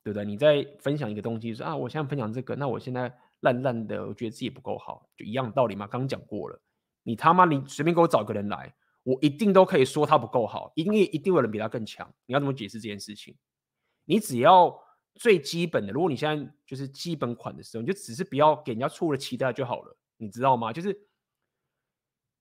[0.01, 0.25] 对不对？
[0.25, 5.85] 你在分享一个东西说啊，我现在分享这个，那我现在烂烂的，我觉得自己不够好，就一样道理嘛。
[5.85, 6.59] 刚讲过了，
[7.03, 12.11] 你他妈你随便给我找个人来，我一定都可以说他不够好，一定一定有人比他更强。
[12.25, 13.35] 你要怎么解释这件事情？
[14.05, 14.73] 你只要。
[15.15, 20.71] 最基本的，如果你现在就是基本款的时候，你就只是不要给人家错误的期待就好了，你知道吗？
[20.71, 20.97] 就是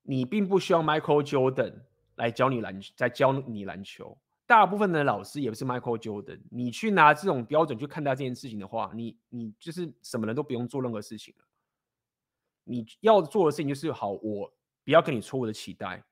[0.09, 1.75] 你并不需要 Michael Jordan
[2.15, 4.17] 来教你篮，在教你篮球。
[4.47, 11.45] 大部分的老师也不是 Michael Jordan，你去拿这种标准去看待这件事情的话，你你就是什么人都不用做任何事情了。
[12.65, 14.51] 你要做的事情就是好，我
[14.83, 16.03] 不要跟你错误的期待。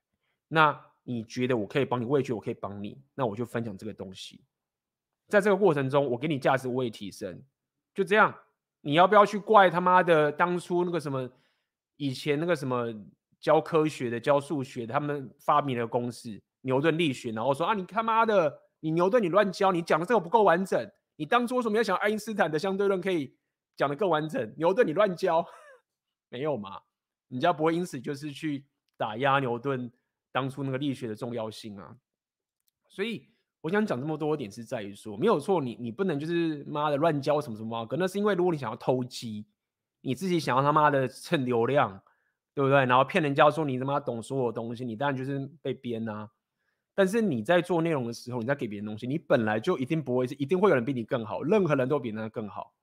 [0.47, 4.39] 那你觉得我可以帮你，我也觉得我可以帮你，那我就分享这个东西。
[5.27, 7.41] 在这个过程中，我给你价值，我也提升，
[7.95, 8.31] 就这样。
[8.81, 11.27] 你要不要去怪他妈的当初那个什么，
[11.95, 12.93] 以前那个什么
[13.39, 20.89] 教科学的、教数学的，他们发明了公式牛顿力学，然后说啊，你他妈的，你牛顿你乱教，你讲的这个不够完整。
[21.15, 23.35] 你当初为什么要想爱因斯坦的相对论可以
[23.75, 24.53] 讲得更完整？
[24.57, 25.45] 牛顿你乱教，
[26.29, 26.81] 没有嘛？
[27.29, 29.91] 人家不会因此就是去打压牛顿
[30.31, 31.95] 当初那个力学的重要性啊。
[32.87, 33.29] 所以。
[33.59, 39.45] 我想讲这么多点是在于说，没有错，你你不能就是妈的乱教什么什么，可那是因为如果你想要偷鸡，
[39.99, 42.01] 你自己想要他妈的蹭流量，
[42.57, 42.85] 对不对？
[42.85, 46.27] 然后骗人家说你他妈懂所有东西，你当然就是被编啊。
[46.95, 52.73] 但是你在做内容的时候，你在给别人东西，你本来就一定不会是，一定会有人比你更好，任何人都比那更好。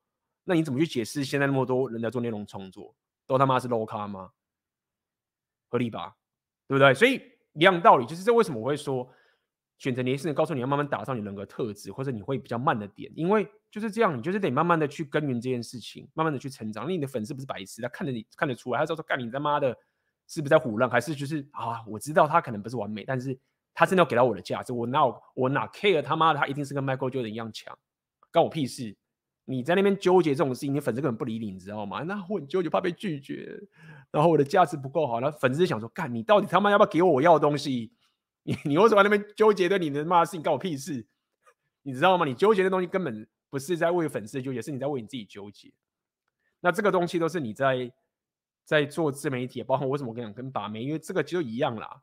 [0.44, 2.94] 那你怎么去解释现在那么多人在做内容创作，
[3.26, 4.30] 都他妈是 low 咖吗？
[5.68, 6.14] 合理吧？
[6.68, 6.94] 对不对？
[6.94, 7.20] 所以
[7.54, 9.10] 一样道理，就是这为什么我会说。
[9.84, 16.88] 选择年轻人告诉你要慢慢打造你人格特质，或者你会比较慢的点，因为就是这样，你就是得慢慢的去耕耘这件事情，慢慢的去成长。
[16.88, 19.76] 你的粉丝不是白痴，他看着你看得出来，他知道说干你他妈的，
[20.26, 21.84] 是不是在唬烂，还是就是啊？
[21.86, 23.38] 我知道他可能不是完美，但是
[23.74, 25.00] 他真的要给到我的价值，我哪
[25.34, 27.78] 我哪 care 他妈的，他一定是跟 Michael Jordan 一样强，
[28.32, 28.96] 关我屁事！
[29.44, 32.02] 你在那边纠结这种事情，你粉丝根本不理你，你知道吗？
[32.04, 33.60] 那我很纠结，怕被拒绝，
[34.10, 37.92] 然后我的价值不够好，那粉丝想说干你到底他妈要不要给我我要的东西？
[38.44, 39.76] 你 你为什么在那边纠结的？
[39.76, 41.06] 你的妈的事情干我屁事？
[41.82, 42.24] 你知道吗？
[42.24, 45.72] 你纠结的东西根本不是在为粉丝纠结，是你在为你自己纠结。
[46.60, 47.92] 那这个东西都是你在
[48.64, 52.02] 在做自媒体，包括为什么我跟你讲跟把妹，因为这个就一样啦。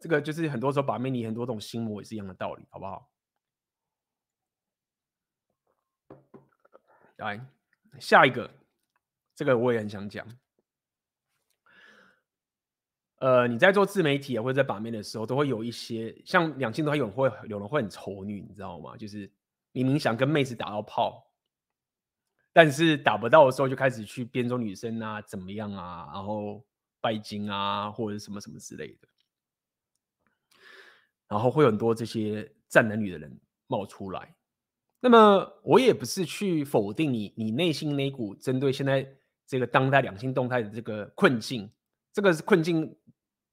[0.00, 3.08] 这个就是很多时候把妹，你很多种心魔也是一样的道理，好不好？
[7.16, 7.46] 来，
[8.00, 8.52] 下一个，
[9.34, 10.26] 这个我也很想讲。
[13.22, 18.96] 呃，你在做自媒体，或者在把妹的时候，都会有一些像两性都还有人会有人会很丑女，你知道吗？
[18.96, 19.30] 就是
[19.70, 21.24] 明明想跟妹子打到炮，
[22.52, 26.64] 但是打不到的时候，就开始去编说女生啊怎么样啊，然后
[27.00, 29.06] 拜金啊或者什么什么之类的，
[31.28, 34.34] 然后会有很多这些战男女的人冒出来。
[34.98, 39.08] 那么我也不是去否定你，你内心那股针对现在
[39.46, 41.70] 这个当代两性动态的这个困境，
[42.12, 42.92] 这个困境。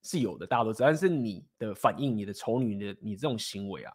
[0.02, 3.94] 是有的，大家都知道，但是你的反应，你的丑女的你这种行为啊，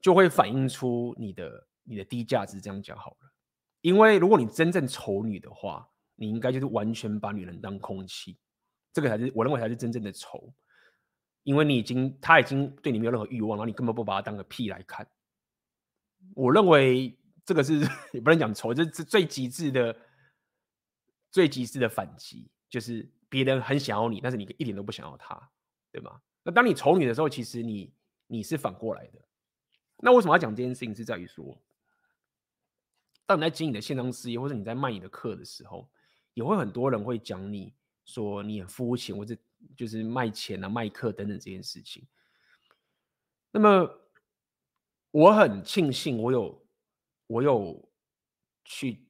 [0.00, 2.60] 就会反映出你的你的低价值。
[2.60, 3.32] 这样讲好了，
[3.80, 8.38] 因为如果你真正丑女的话，你应该就是完全把女人当空气，
[8.92, 10.54] 这个才是我认为才是真正的丑，
[11.42, 15.04] 因为你已经他已经对你没有任何欲望，然后你根本不把他当个屁来看。
[16.34, 17.80] 我认为这个是
[18.14, 19.96] 也不能讲丑，这是最极致的
[21.32, 23.10] 最极致的反击，就是。
[23.34, 25.50] 别人很想要你，但是你一点都不想要他，
[25.90, 26.22] 对吗？
[26.44, 27.92] 那当你丑女的时候，其实你
[28.28, 29.20] 你是反过来的。
[29.96, 30.94] 那为什么要讲这件事情？
[30.94, 31.60] 是在于说，
[33.26, 35.90] 当你在经营你的线上事业，或者你在卖你的课的时候，
[36.34, 39.36] 也会很多人会讲你说你很肤浅，或者
[39.76, 42.06] 就是卖钱啊、卖课等等这件事情。
[43.50, 43.90] 那么
[45.10, 46.64] 我很庆幸，我有
[47.26, 47.92] 我有
[48.64, 49.03] 去。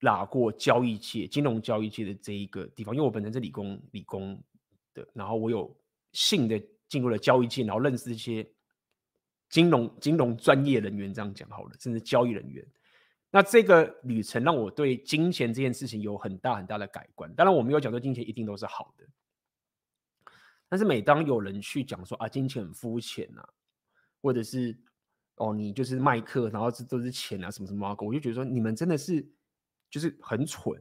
[0.00, 4.42] 拉过交易界、金融交易界的这一个地方，因为我本身是理工理工
[4.94, 5.74] 的，然后我有
[6.12, 8.46] 幸的进入了交易界，然后认识一些
[9.48, 12.66] 金融金融专业人员，这样讲好了，甚至交易人员。
[13.30, 17.34] 那这个旅程让我对金钱这件事情有很大很大的改观。
[17.34, 19.04] 当然，我没有讲说金钱一定都是好的，
[20.68, 23.46] 但是每当有人去讲说啊，金钱很肤浅啊，
[24.22, 24.78] 或者是
[25.34, 29.26] 哦，你就是麦克，然后这都是钱啊，什么什么，我就觉得说你们真的是
[29.90, 30.80] 就是很蠢，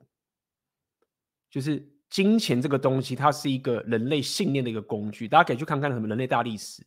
[1.49, 6.85] 就是金钱这个东西，它是一个人类信念的一个工具，大家可以去看看什么人类大历史，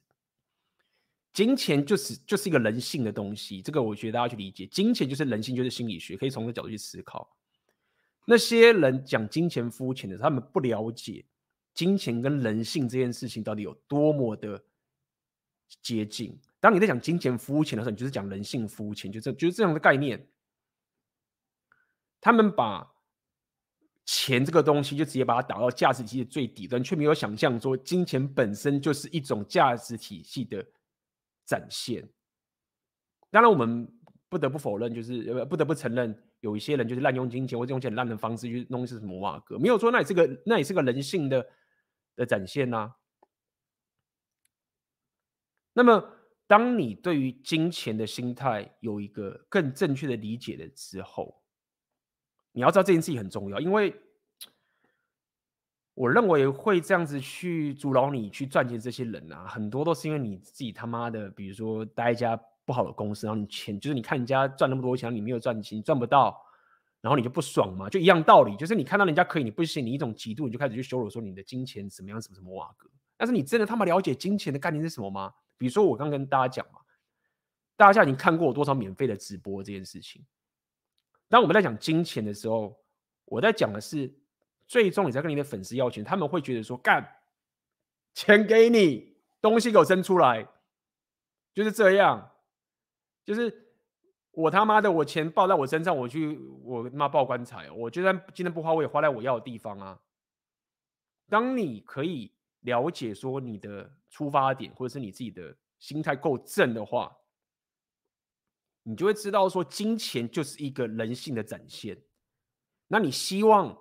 [1.33, 7.37] 金钱就是就是一个人性的东西，这个我觉得大家去理解，金钱就是人性，就是心理学，可以从这角度去思考。
[8.27, 11.25] 那些人讲金钱肤浅的，他们不了解
[11.73, 14.63] 金钱跟人性这件事情到底有多么的
[15.81, 16.39] 接近。
[16.61, 20.29] 当你在讲金钱肤浅的时候，你就是讲人性肤浅，就这就是这样的概念。
[22.29, 22.87] 他们把
[24.05, 30.63] 钱这个东西就直接把它打到价值体系的最底端，却没有想象说金钱本身就是一种价值体系的
[31.47, 32.07] 展现。
[33.31, 33.91] 当然，我们
[34.29, 41.47] 不得不否认，就是不得不承认，有一些人就是滥用金钱或者用很烂的方式去弄一些什么瓦格，没有说那也是个那也是个人性的
[42.15, 42.93] 的展现呐、
[45.73, 46.15] 那么。
[46.47, 51.43] 当你对于金钱的心态有一个更正确的理解了之后，
[52.59, 53.95] 你要知道这件事情很重要，因为
[55.95, 66.37] 我认为会这样子去阻挠你去赚钱这些人啊，很多都是因为你自己他妈的，比如说待一家不好的公司，然后你钱就是你看人家赚那么多钱，你没有赚钱，赚不到，
[67.01, 75.33] 然后你就不爽嘛，就一样道理，就是你看到人家可以，你不行，你一种嫉妒，你就开始去羞辱说你的金钱怎么样，什么什么瓦格，但是你真的他妈了解金钱的概念是什么吗？
[75.57, 76.81] 比如说，我刚跟大家讲嘛，
[77.77, 80.25] 大家已经看过我多少免费的直播这件事情。
[81.29, 82.77] 当我们在讲金钱的时候，
[83.25, 84.13] 我在讲的是，
[84.67, 87.07] 最终你在跟你的粉丝要钱，他们会觉得说，干，
[88.15, 90.47] 钱给你，东西给我生出来，
[91.53, 92.31] 就是这样，
[93.25, 93.75] 就是
[94.31, 100.01] 我他妈的，我钱报在我身上，我去，我他妈报棺材，我就算今天不花，我也花在我要的地方啊。
[101.29, 102.33] 当你可以。
[102.63, 107.17] 了解说你的出发点，或者是你自己的心态够正的话，
[108.89, 112.01] 你就会知道说金钱就是一个人性的展现。
[112.87, 113.77] 那你希望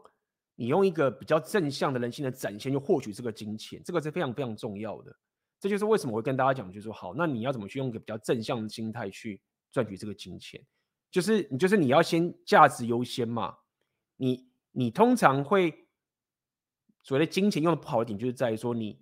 [0.56, 5.16] 你用一个比较正向的人性的展现，去获取这个金钱，这个是非常非常重要的。
[5.60, 9.42] 这就是为什么我会跟大家讲，就是说好，那你要怎么去用一个比较正向的心态去
[9.72, 10.62] 赚取这个金钱？
[11.10, 13.58] 就是你就是你要先价值优先嘛。
[14.18, 15.86] 你你通常会。
[17.04, 19.00] 所谓的金钱用的不好的点，就是在于说你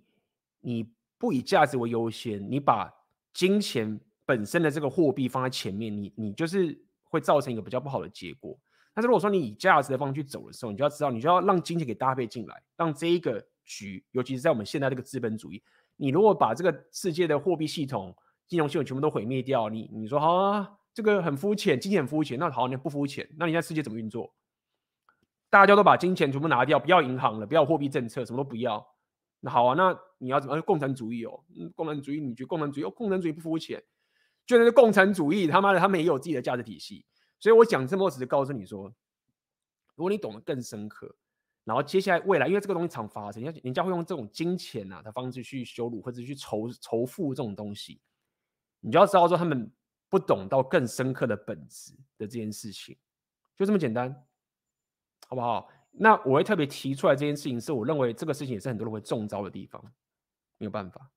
[0.60, 2.88] 你不以价值为优先，你把
[3.32, 8.58] 金钱本身的这个货币放在前面，你你就是会造成一个比较不好的结果。
[8.92, 15.62] 但是如果说你以价值的方式去走的时候，你就要知道，你就要让金钱给搭配进来，让这一个局，尤其是在我们现在这个资本主义，
[15.96, 18.16] 你如果把这个世界的货币系统、
[18.48, 24.34] 金融系统全部都毁灭掉，你你说好啊，这个很肤浅，金钱很肤浅，那好，你不肤浅，那你在世界怎么运作？
[25.50, 28.84] 大家都把金钱全部拿掉，不要银行了，不要货币政策，什么都不要。
[29.40, 30.60] 那好啊，那你要怎么？
[30.62, 32.84] 共产主义哦，共产主义，你觉得共产主义？
[32.84, 33.82] 哦，共产主义不肤浅，
[34.46, 37.04] 就那个共产主义，他妈的，他们也有自己的价值体系。
[37.38, 38.88] 所以我讲这么多，只是告诉你说，
[39.96, 41.14] 如果你懂得更深刻，
[41.64, 48.00] 然后接下来未来，因为这个东西常发生，人家人家会用这种金钱啊的方式去羞辱或者去仇仇富这种东西，
[48.80, 49.70] 你就要知道说他们
[50.08, 52.96] 不懂到更深刻的本质的这件事情，
[53.56, 54.14] 就这么简单。
[55.28, 55.68] 好不好？
[55.90, 59.82] 那我会特别提出来这件事情，是我认为这个事情也是很多人会中招的地方。
[60.58, 61.10] 没有办法，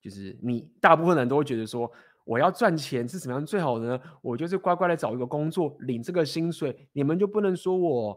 [0.00, 1.88] 就是你大部分人都会觉得说，
[2.30, 4.00] 我要赚钱是怎么样最好的呢？
[4.22, 8.16] 我就是乖乖的找一个工作，领这个薪水，你们就不能说我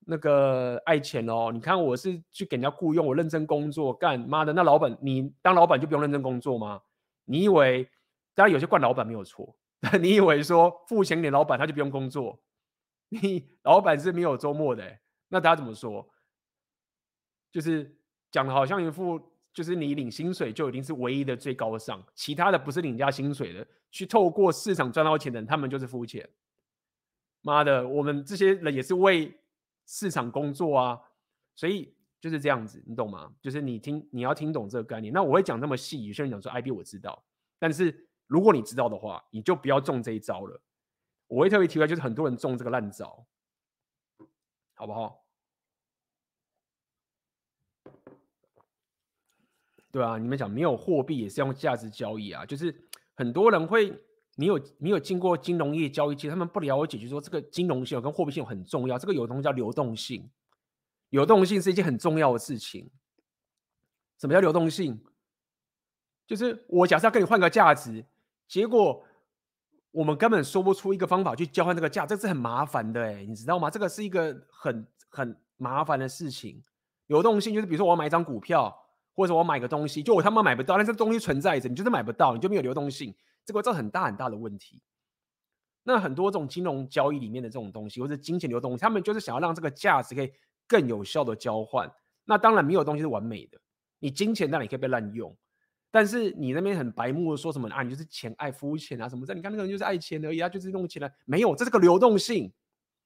[0.00, 1.52] 那个爱钱哦？
[1.52, 6.82] 你看我是去给人家雇佣，我认真工作干妈的，那老板你当老板就不用认真工作吗？
[7.24, 7.88] 你以为
[8.34, 12.42] 当然有些惯老板没有错，但你以为说付钱给老板他就不用工作？
[13.10, 16.04] 你老板是没有周末的，那大家怎么说？
[17.52, 17.96] 就是
[18.32, 19.20] 讲的好像一副，
[19.56, 26.28] 就是你领薪水就一定是唯一的最高尚，其他的不是领家薪水的，去透过市场赚到钱的人，他们就是肤浅。
[27.40, 29.34] 妈的，我们这些人也是为
[29.86, 31.00] 市场工作啊，
[31.54, 31.90] 所以
[32.20, 33.32] 就是这样子，你懂吗？
[33.40, 35.10] 就是你听，你要听懂这个概念。
[35.10, 37.24] 那我会讲那么细，有些人讲说 IB 我知道，
[37.58, 40.60] 但是如果你知道的话，你就不要中这一招了。
[41.28, 43.26] 我会特别提出来，就是很多人中这个烂招，
[44.74, 45.25] 好不好？
[49.96, 52.74] 对啊，你们讲没有货币也是用价值交易啊，就是
[53.14, 53.90] 很多人会
[54.36, 58.98] 没有没有经过金融业交易，其实他们不了解，就是说这个金融性跟货币性很重要。
[58.98, 60.28] 这个有东西叫流动性，
[61.08, 62.90] 流动性是一件很重要的事情。
[64.20, 65.02] 什么叫流动性？
[66.26, 68.04] 就是我假设要跟你换个价值，
[68.46, 69.02] 结果。
[69.92, 73.70] 我们根本说不出一个方法去交换这个价，这是很麻烦的哎，你知道吗？
[73.70, 76.62] 这个是一个很很麻烦的事情。
[77.06, 78.76] 流动性就是，比如说我要买一张股票，
[79.16, 83.12] 或者我买个东西，就我他妈买不到，但是东西存在着，你就是买不到，你就没有流动性。
[83.44, 84.80] 这个会造很大很大的问题。
[85.84, 90.30] 那很多这种金融交易里面的这种东西，或者金钱流动，他们就是想要让这个价值可以
[90.66, 91.90] 更有效的交换。
[92.24, 93.58] 那当然没有东西是完美的，
[94.00, 95.34] 你金钱当然也可以被滥用，
[95.92, 102.52] 但是你那边很白目的说什么啊，你就是钱爱肤浅啊什么的，你看那个人就是爱钱而已，他就是用钱来，没有，这是个流动性，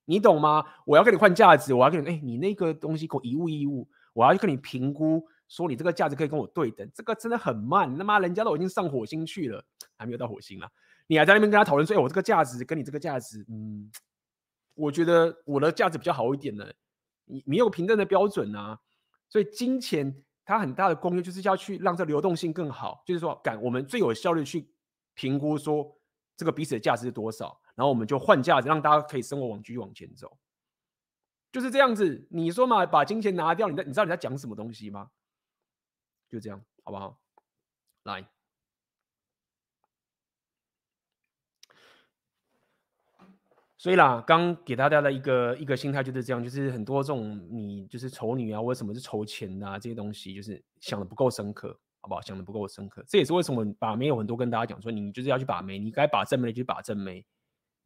[0.06, 0.64] 你懂吗？
[0.86, 9.62] 我要跟你换价值，我要跟你，哎，你那个东西给我一物一物，我要去跟你评估，说你这个价值可以跟我对等，这个真的很慢，他妈人家都已经上火星去了，
[9.98, 10.70] 还没有到火星啦。
[11.09, 13.90] 你还在那边跟他讨论说，哎，我这个价值跟你这个价值，嗯，
[14.74, 16.64] 我觉得我的价值比较好一点呢。
[17.24, 18.78] 你你有平等的标准啊，
[19.28, 24.70] 所以金钱它很大的功用就是要去让这流动性更好，就是说，赶我们最有效率去
[25.14, 25.92] 评估说
[26.36, 30.38] 这个彼此的价值是多少，然后我们就换价值，让大家可以生活往继续往前走，
[31.51, 32.24] 就是这样子。
[32.30, 35.11] 你说嘛，把金钱拿掉，你在你知道你在讲什么东西吗？
[36.30, 37.18] 就这样，好不好？
[38.04, 38.24] 来。
[43.76, 52.20] 所以啦，刚给大家的一个一个心态就是这样，就是很多这种你就是丑女啊，或者什么是筹钱啊这些东西，就是想的不够深刻，好不好？
[52.20, 57.24] 想的不够深刻，这也是为什么把妹有很多跟大家讲说，你就是要去把妹，你该把正妹的就把正妹，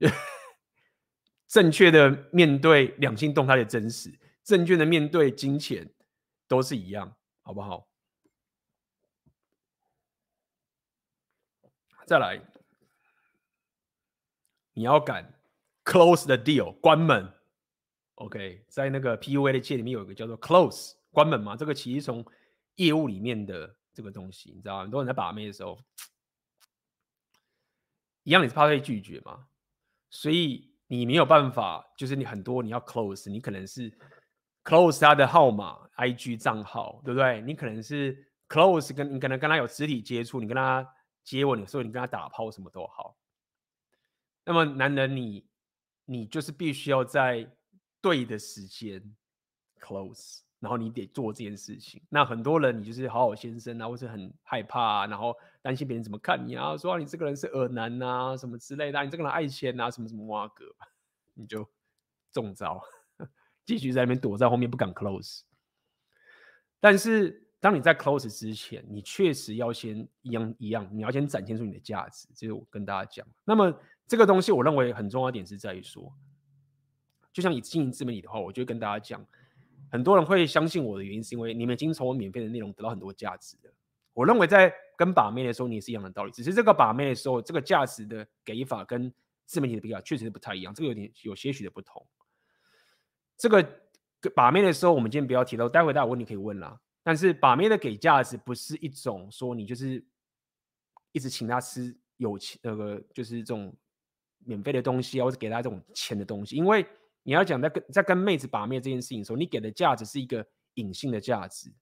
[1.47, 5.95] 正确的面对两性动态的真实，正确的面对金钱，
[6.49, 7.87] 都是一样，好不好？
[12.07, 12.41] 再来，
[14.73, 15.33] 你要敢。
[15.85, 17.31] Close the deal，关门。
[18.15, 21.55] OK，在那个 PUA 的界里面有一个叫做 close，关门嘛。
[21.55, 22.25] 这个其实从
[22.77, 24.81] 业务里面的这个东西，你知道？
[24.81, 25.79] 很多人在把妹的时候，
[28.23, 29.47] 一样你是怕被拒绝嘛，
[30.09, 33.91] 所以你没有办法，就是你很多你要 close，你可能是
[34.63, 37.43] close 他的号码、IG 账号，对不对？
[37.43, 40.94] 你可能是 close 跟你可能跟他有肢体接触，你跟他
[41.25, 43.17] 接吻的时候，你跟他打炮什么都好。
[44.45, 45.49] 那么男人你。
[46.07, 47.51] 你就是必须要在
[48.03, 49.03] 对的时间
[49.81, 52.03] close，然后你得做这件事情。
[52.11, 60.67] 那很多人你就是好好先生啊，或是很害怕啊，然后担心别人怎么看你啊，说你这个人是恶男啊，什么之类的，你这个人爱钱啊，什么什么哇哥，
[61.33, 61.67] 你就
[62.31, 62.83] 中招，
[63.65, 65.41] 继续在那边躲在后面不敢 close。
[66.81, 73.27] 但是当你在 close 之前，你确实要先一样一样，你要先展现出你的价值，这是我跟大家讲。
[73.45, 73.75] 那么。
[74.07, 76.13] 这个东西我认为很重要的点是在于说，
[77.33, 79.27] 就像你经营自媒体的话，我就会跟大家讲，
[79.91, 83.73] 很多人会相信我的原因是因为你们已经从我免费的内容得到很多价值的。
[84.13, 89.11] 我认为在跟把妹的时候，你也是一样的道理，只是这个把妹的时候，这个价值的给法跟
[89.47, 92.07] 自媒体的比较确实是不太一样，这个有点有些许的不同。
[93.39, 93.67] 这个
[94.35, 96.79] 把妹的时候，我们今天不要提到，待会大家有问题可以问啦。
[97.05, 100.05] 但是把妹的给价值不是一种说你就是
[101.13, 103.73] 一直请他吃有钱那个就是这种。
[104.47, 106.87] 免费的东西啊，或者给他这种钱的东西，因为
[107.23, 111.73] 你要讲在跟在跟妹子把妹这件事情的时候，你给的价值是一个隐性的价值，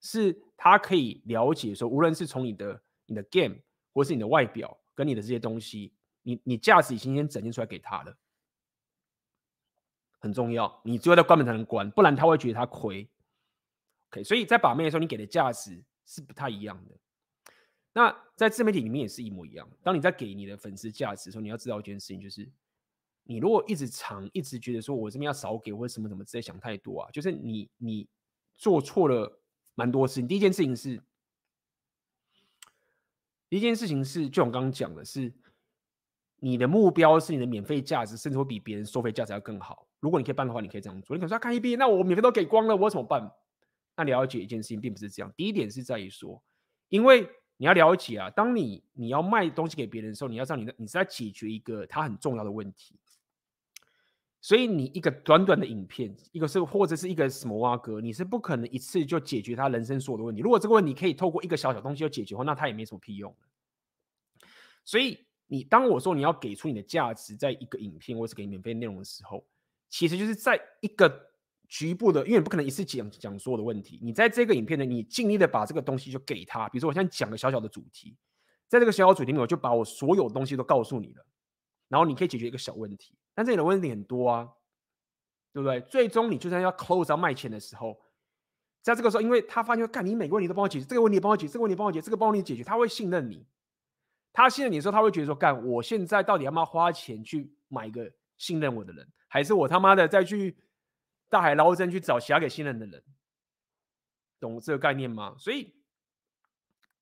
[0.00, 3.56] 是他可以了解说，无论是从你的你的 game，
[3.92, 5.92] 或是你的外表跟你的这些东西，
[6.22, 8.16] 你你价值已经先展现出来给他了，
[10.20, 10.80] 很重要。
[10.84, 13.10] 你只有在关门才能关，不然他会觉得他亏。
[14.10, 16.96] OK，所以在把妹的时候，你给的价值是不太一样的。
[17.92, 19.68] 那在自媒体里面也是一模一样。
[19.82, 22.48] 当你在给你的粉丝价值的时候，你要知道一件事情，就是
[23.24, 28.08] 你如果一直长，一直觉得说我这边要少给或者什么什么之类，想太多啊，就是你你
[28.56, 29.40] 做错了
[29.74, 30.28] 蛮多事情。
[30.28, 31.02] 第一件事情是，
[33.48, 35.32] 第一件事情是，就我刚刚讲的是，
[36.36, 39.88] 你的目标是你的免费价值，甚至会比别人收费价值要更好。
[39.98, 41.16] 如果你可以办的话，你可以这样做。
[41.16, 43.30] 你可能说看一遍，那我免费都给光了，我怎么办？
[44.00, 45.30] 那了解一件事情，并不是这样。
[45.36, 46.42] 第一点是在于说，
[46.88, 47.28] 因为
[47.58, 52.96] 你要了解啊，当你你要卖东西给别人的时候，你要知道你的你是在解决一个他很重要的问题。
[54.40, 60.40] 所以你一个短短的影片，一个是或者是一个什么挖哥，你是不可能一次就解决他人生所有的问题。
[60.40, 63.36] 如果这个问题可以透过一个小小东西就解决的话，那他也没什么屁用。
[64.82, 69.46] 所以你当我说你要给出你的价值，在一个影片或是给免费内容的时候，
[69.90, 71.28] 其实就是在一个。
[71.70, 73.98] 局部的，因为你不可能一次讲讲所有的问题。
[74.02, 76.68] 你在这个影片呢，你尽力的把这个东西就给他。
[76.68, 78.16] 比如说，我现在讲个小小的主题，
[78.66, 81.24] 在这个小小主题里面，我就把我所有东西都告诉你了。
[81.86, 84.48] 然后你可以解决一个小问题，但这里的问题很多啊，
[85.52, 85.80] 对不对？
[85.82, 87.96] 最终你就算要 close 要卖钱的时候，
[88.82, 93.46] 在这个时候，因为他发现干你每个问题都帮我解决，这个问题帮我解，这个问题帮我解，这个帮你解决，他会信任你。
[94.32, 100.56] 他信任你的时候，他会觉得说，干我现在到底要不要花钱去买一个信任我的人，还是我他妈的再去？
[101.30, 103.02] 大海捞针去找其他给信任的人，
[104.38, 105.34] 懂这个概念吗？
[105.38, 105.72] 所以，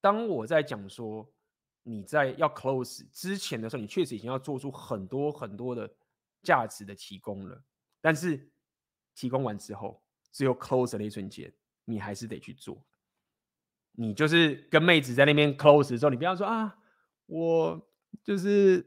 [0.00, 1.28] 当我在讲说
[1.82, 5.90] 你在要 close 之前的时候，你确实已经要做出很多很多的
[6.42, 7.60] 价值的提供了，
[8.00, 8.48] 但是
[9.14, 10.00] 提供完之后，
[10.30, 11.52] 只有 close 的那一瞬间，
[11.86, 12.84] 你还是得去做。
[13.92, 16.78] 你就是跟妹子在那边 close 的时候，你不要说啊，
[17.26, 17.88] 我
[18.22, 18.86] 就是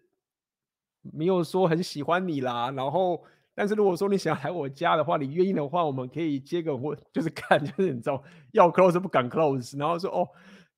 [1.01, 2.71] 没有说很喜欢你啦。
[2.71, 8.23] 然后，但是如果说你想来我家的话，你愿意的话，我们可以接个我就是看， 就是你知道
[8.53, 10.27] 要 close 不敢 close，然后说哦，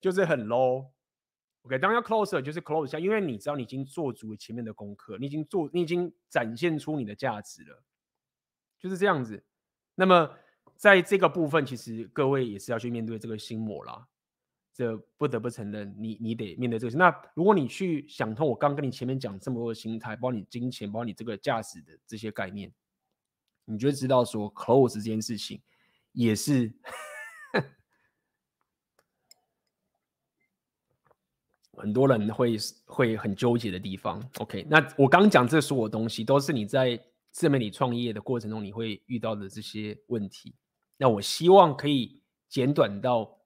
[0.01, 0.87] 就是很 low。
[1.61, 7.83] OK，当然要 close 就是 close 一下，因为你知道你已经做足了前面的功课，你已经做，你已经展现出你的价值了，
[8.79, 9.43] 就是这样子。
[9.95, 10.29] 那么
[10.75, 14.07] 在这个部分，其实各位也是要去面对这个心魔啦。
[14.75, 16.97] 这不得不承认，你你得面对这个事。
[16.97, 22.73] 那如果你去想通我刚跟你前面讲这么多的心态，包括你金钱，包括你这个价值的这些概念，
[23.65, 25.61] 你就知道说 close 这件事情
[26.11, 26.73] 也是
[31.77, 34.27] 很多人会会很纠结的地方。
[34.39, 36.99] OK，那我刚讲这所有东西，都是你在
[37.29, 40.55] 自媒体创业的过程中你会遇到的这些问题。
[40.97, 43.37] 那我希望可以简短到。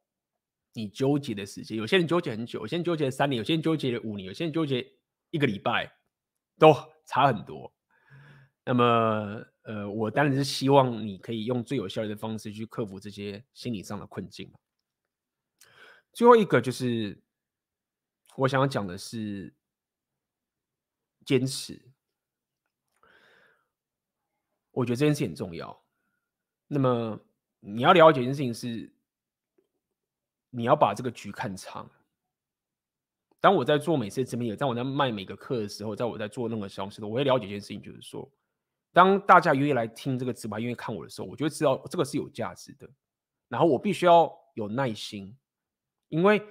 [0.77, 4.87] 你纠结的时间，有些人纠结很久，有些人纠结三年，有些人纠结了五年，有些人纠结
[5.31, 5.91] 一个礼拜，
[6.59, 6.71] 都
[7.07, 7.73] 差很多。
[8.63, 14.53] 那么，呃，我当然是希望你可以用最有效率的方式去克服这些心理上的困境。
[16.13, 17.23] 最后一个就是
[18.35, 19.55] 我想要讲的是
[21.25, 21.91] 坚持，
[24.69, 25.83] 我觉得这件事很重要。
[26.67, 27.19] 那么
[27.61, 28.95] 你要了解一件事情是。
[30.57, 31.87] 你要把这个局看长。
[33.39, 38.27] 当我在做每次直播，在我在卖每个课的时候，在我在做那个消息的，我会了解一件事情，就是说，
[38.91, 42.89] 当大家愿意来听这个直播，愿意看我的时候，我就知道这个是有价值的。
[43.47, 45.37] 然后我必须要有耐心，
[46.09, 46.41] 因为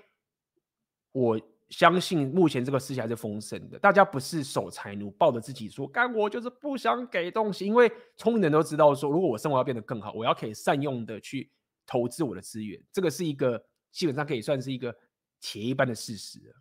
[1.10, 7.66] 我相信目前这个世界还是丰盛的，大家不是守财奴，抱着自己说干我就是不想给东西。
[7.66, 11.50] 因为聪明人都知道说，如果我生活要变得更好，我要可以善用的去
[11.84, 13.60] 投资我的资源，这个是一个。
[13.96, 14.94] 基本上可以算是一个
[15.40, 16.54] 铁一般的事实。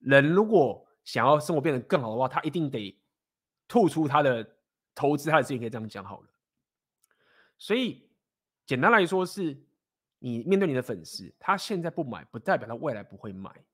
[0.00, 3.00] 人如果想要生活变得更好的话，他一定得
[3.68, 4.56] 吐出他的
[4.92, 6.28] 投资，他的资源，可以这样讲好了。
[7.58, 8.10] 所以
[8.66, 9.56] 简单来说，是
[10.18, 13.64] 你面对你的粉丝，他现在不买，不代表他未来不会买。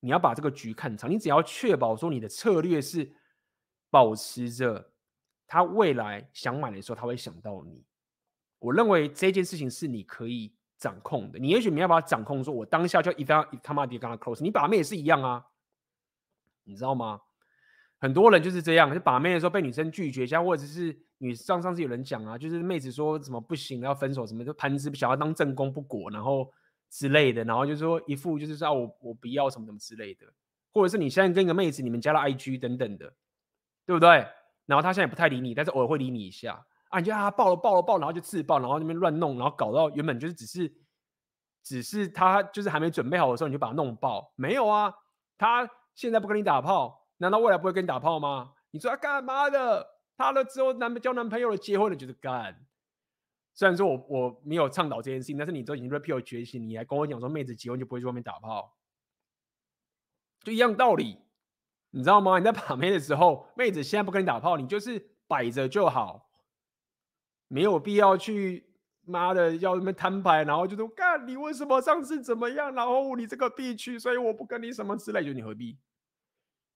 [0.00, 3.10] 你要把这个局看长，你只要确保说你的策略是
[3.88, 4.92] 保持着
[5.46, 7.82] 他未来想买的时候，他会想到你。
[8.58, 10.54] 我认为这件事情是你可以。
[10.86, 15.44] 掌控的，你也许没有办法掌控，说我当下就一定要他妈的跟他 close，你把妹也是一样啊，
[16.62, 17.20] 你知道吗？
[17.98, 26.48] 很多人就是这样，就把妹的时候被女生拒绝，像或者是女上上次有人讲啊，就是妹子说什么不行要分手什么，就盘子想要当正宫不果，然后
[26.88, 30.26] 之类的，然后就是说一副就是说我我不要什么什么之类的，
[30.72, 33.12] 或者是你现在跟一个妹子你们加了 IG 等等的，
[33.84, 34.26] 对不对？
[34.66, 36.64] 然后她现在也不太理你，但是偶尔会理你一下。
[36.88, 40.72] 啊，你就啊爆了爆了爆，然后就自爆，然后那边乱弄，然后搞到原本就是只是，
[41.62, 44.32] 只是他就是还没准备好的时候，你就把他弄爆。
[44.36, 44.94] 没有啊，
[45.36, 48.52] 他现在不跟你打炮，难道未来不会跟你打炮吗？
[48.70, 49.86] 你说他干嘛的？
[50.16, 52.66] 他了之后男交男朋友了，结婚了就是干。
[53.54, 58.76] 虽然说我我没有倡导这件事情，但是你都已经 repeal 觉醒，你还跟我讲说妹子结婚就不会去外面打炮，
[60.42, 61.18] 就一样道理，
[61.90, 62.38] 你知道吗？
[62.38, 66.25] 你在把妹的时候，妹子现在不跟你打炮，你就是摆着就好。
[67.48, 68.66] 没有必要去
[69.04, 75.78] 妈的要什么摊牌，然后就说干你为什么上次怎么样，然后你这个必须，所以我不跟你什么之类，就你何必？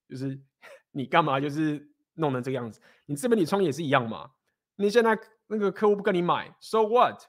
[0.07, 0.39] 就是
[0.91, 2.79] 你干嘛就是弄成这个样子？
[3.05, 4.29] 你这边你创业也是一样嘛？
[4.75, 5.17] 你现在
[5.47, 7.21] 那个客户不跟你买，so what？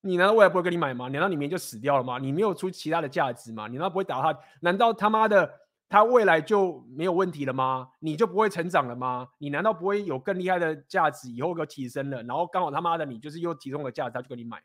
[0.00, 1.08] 你难道未来不会跟你买吗？
[1.08, 2.18] 难道你明天就死掉了吗？
[2.18, 3.66] 你没有出其他的价值吗？
[3.68, 4.38] 你难道不会打他？
[4.60, 5.50] 难道他妈的？
[5.88, 7.90] 他未来就没有问题了吗？
[8.00, 9.28] 你就不会成长了吗？
[9.38, 11.30] 你难道不会有更厉害的价值？
[11.30, 14.64] 以后又提升了，然后刚好他妈的你就是又提供了价值，他就给你买了。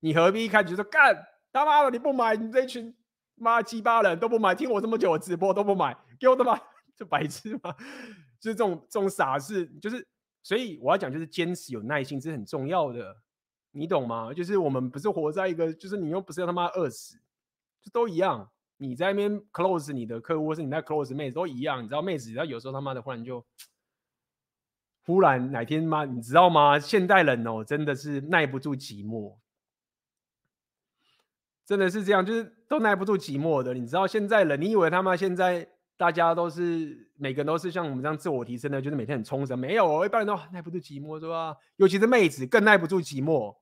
[0.00, 1.16] 你何必一开始就说干
[1.52, 2.94] 他妈的你不买，你这群
[3.36, 6.58] 妈鸡巴人都不买，听我这么久的直播都不买，给我他妈
[6.96, 7.74] 就白痴吗？
[8.40, 10.06] 就是这种这种傻事，就是
[10.42, 13.16] 所以我要讲就是坚持有耐心，是很重要的，
[13.70, 14.32] 你懂吗？
[14.32, 17.16] 就是我们不是活在一个，就是你又不是要他妈饿死，
[17.80, 18.50] 就都一样。
[18.76, 23.44] 你在那边 close 你的客户，或是你在 close 妹子都一样，你知道妹子，然后有时候他妈的忽然就，
[25.06, 26.78] 忽然哪天妈，你知道吗？
[26.78, 29.36] 现代人哦，真的是耐不住寂寞，
[31.64, 33.72] 真的是这样，就是都耐不住寂寞的。
[33.74, 39.54] 你知道现在人，你以为他妈现在大家都是每个人都是像我们这样自我提升的，就是每天很充实？
[39.54, 41.56] 没有，一般人都耐不住寂寞，是吧？
[41.76, 43.56] 尤其是妹子更耐不住寂寞。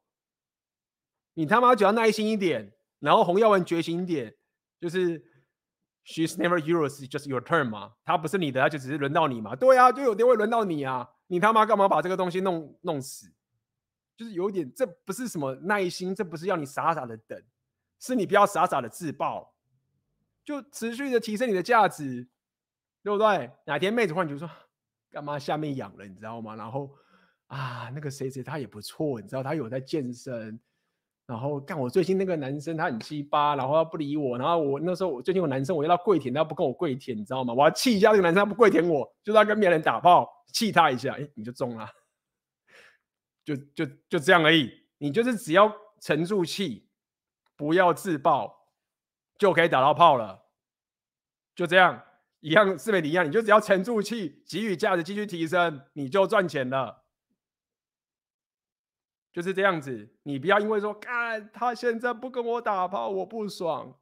[1.35, 4.35] 你他妈只要耐心一点，然后红药丸觉醒一点。
[4.83, 5.21] 就是
[6.05, 7.93] She's never yours, just your turn 嘛。
[8.05, 9.55] 她不是你的，她就只是轮到你嘛。
[9.55, 11.09] 对啊，就有天会轮到你啊。
[11.29, 13.33] 你他妈干嘛把这个东西弄弄死？
[14.17, 17.41] 就是有点，这不是什么耐心，这不是要你傻傻的等，
[18.01, 19.55] 是你不要傻傻的自爆，
[20.45, 22.29] 就持续的提升你的价值，
[23.05, 23.51] 对不对？
[23.65, 24.51] 哪天妹子换你就说，
[25.13, 26.57] 干嘛下面痒了，你知道吗？
[26.57, 26.93] 然后
[27.47, 30.59] 啊，那个谁谁他也不错，你知道他有在健身。
[31.33, 37.55] 然后干我最近那个男生他很鸡巴，然后他不理我，然后我那时候我最近有男生我要他跪舔，他不跟我跪舔，你知道吗？
[37.55, 41.89] 我要气一下这个男生他不跪舔我，就是他跟别人打炮，气他一下，哎，你就中了，
[43.47, 44.71] 就就就这样而已。
[44.99, 46.87] 你就是只要沉住气，
[47.57, 48.69] 不要自爆，
[49.39, 50.43] 就可以打到炮了。
[51.55, 52.03] 就这样，
[52.41, 53.27] 一样是不是一样？
[53.27, 57.02] 你就只要沉住气，给予价值，继续提升，你就赚钱了。
[59.33, 63.99] 就是这样子，你不要因为说，看他现在不跟我打炮，我不爽。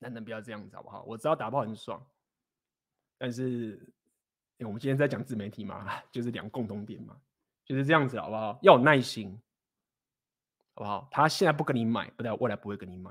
[0.00, 1.02] 能不能不要这样子好不好？
[1.02, 2.00] 我知道打炮很爽，
[3.18, 3.92] 但是
[4.60, 7.20] 我们今天在讲自媒体嘛， 就是两个共同点嘛，
[7.64, 8.56] 就是这样子好不好？
[8.62, 9.36] 要有耐心，
[10.74, 11.08] 好不好？
[11.10, 13.10] 他现在不跟你买，不代表未来不会跟你买，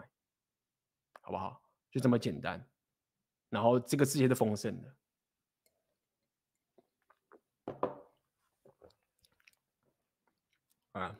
[1.21, 1.61] 好不好？
[1.91, 2.65] 就这么简单。
[3.49, 4.95] 然后这个世界是丰盛的。
[10.97, 11.15] 啊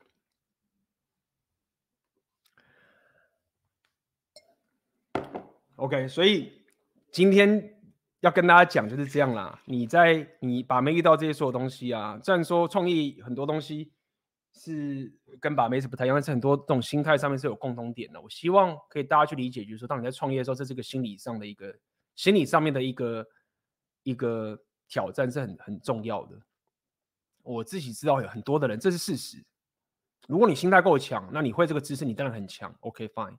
[5.76, 6.66] ，OK，所以
[7.12, 7.80] 今天
[8.22, 9.62] 要跟大家讲就是这样啦。
[9.66, 13.92] 你在你把妹遇到这些所有东西啊，虽然说创业很多东西
[14.54, 18.20] 是跟把妹是不太一样，但是很多这种心态上面是有共同点的。
[18.20, 21.78] 我希望可以大家去理解，就是说，当你在创业的时候，这是个心理上的一个
[22.16, 23.28] 心理上面的一个
[24.02, 26.42] 一个挑战，是很很重要的。
[27.44, 29.46] 我自己知道有很多的人，这是事实。
[30.28, 32.72] 如果你心态够强，那你会这个知识，你当然很强。
[32.82, 33.36] OK fine，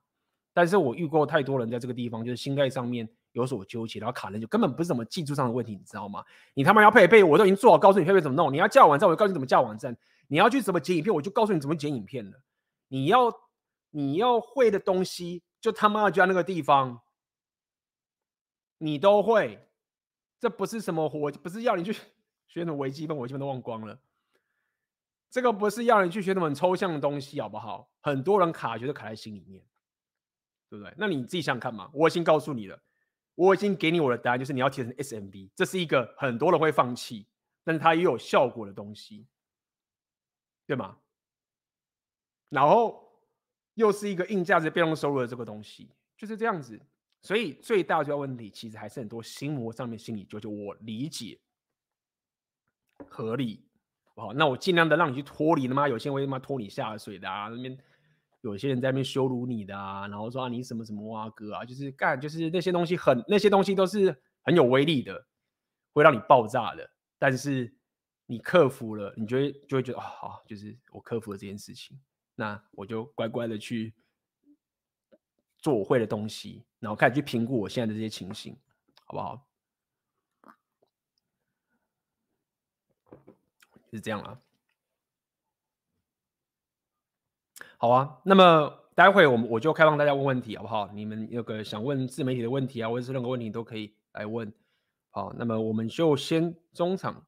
[0.53, 6.24] 但是我遇过太多人在这个地方，就是心态上面有所纠结，然后卡人就根本不是什么技术上的问题，你知道吗？
[6.55, 8.53] 你他妈要配配，我都已经做好，告诉你配配怎么弄。
[8.53, 9.97] 你要架网站，我就告诉你怎么架网站。
[10.26, 12.41] 你要去怎么剪影片，我就告诉你怎么剪影片了。
[12.89, 13.32] 你要
[13.91, 17.01] 你要会的东西，就他妈就在那个地方，
[18.78, 19.64] 你都会。
[20.41, 21.93] 这不是什么火，不是要你去
[22.47, 23.99] 学什么微积分，我基本都忘光了。
[25.31, 27.91] 这个不是要你去学那么抽象的东西，好不好？
[28.01, 29.62] 很多人卡，觉得卡在心里面，
[30.70, 30.95] 对不对？
[30.97, 31.91] 那你自己想想看嘛。
[31.93, 32.81] 我已经告诉你了，
[33.35, 37.26] 我已经给你我的答案，就是你要提成 SMB，这是一个很多人会放弃，
[37.62, 39.26] 但是它也有效果的东西，
[40.66, 40.99] 对吗？
[42.49, 43.12] 然后
[43.74, 46.81] 又是一个硬价值被动收入的这个东西，就是这样子。
[47.20, 50.49] 所以最大的问题，其实还是很多心魔上面心理纠结。
[50.49, 51.39] 我理解，
[53.11, 53.68] 合理。
[54.19, 55.89] 好，那我尽量的让你去脱离的嘛。
[55.89, 57.79] 有些人会他妈拖你下水的啊，那边
[58.41, 65.27] 有些人在那边羞辱你的啊，然后说啊你什么什么哇哥啊，就是干就是那些东西很那些东西都是很有威力的，
[65.93, 66.91] 会让你爆炸的。
[67.19, 67.75] 但是
[68.27, 71.99] 你克服了，你就会就会觉得啊好，就是我克服了这件事情，
[72.35, 73.95] 那我就乖乖的去
[75.59, 78.57] 做我会的东西，然后开始去评估我现在的这些情形，
[79.05, 79.48] 好不好？
[83.91, 84.41] 是这样啊，
[87.78, 90.91] 好啊，那么待会我们我就开放大家问问题，好不好？
[90.93, 94.53] 你们有个想问自媒体的问题啊，或者是任何问题都可以来问。
[95.11, 97.26] 好，那么我们就先中场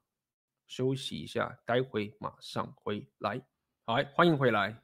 [0.66, 3.40] 休息一下，待会马上回来。
[3.86, 4.76] 好，欢迎回来。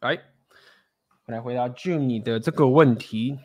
[0.00, 0.20] 来，
[1.26, 3.38] 我来回答 June 你的这个问题。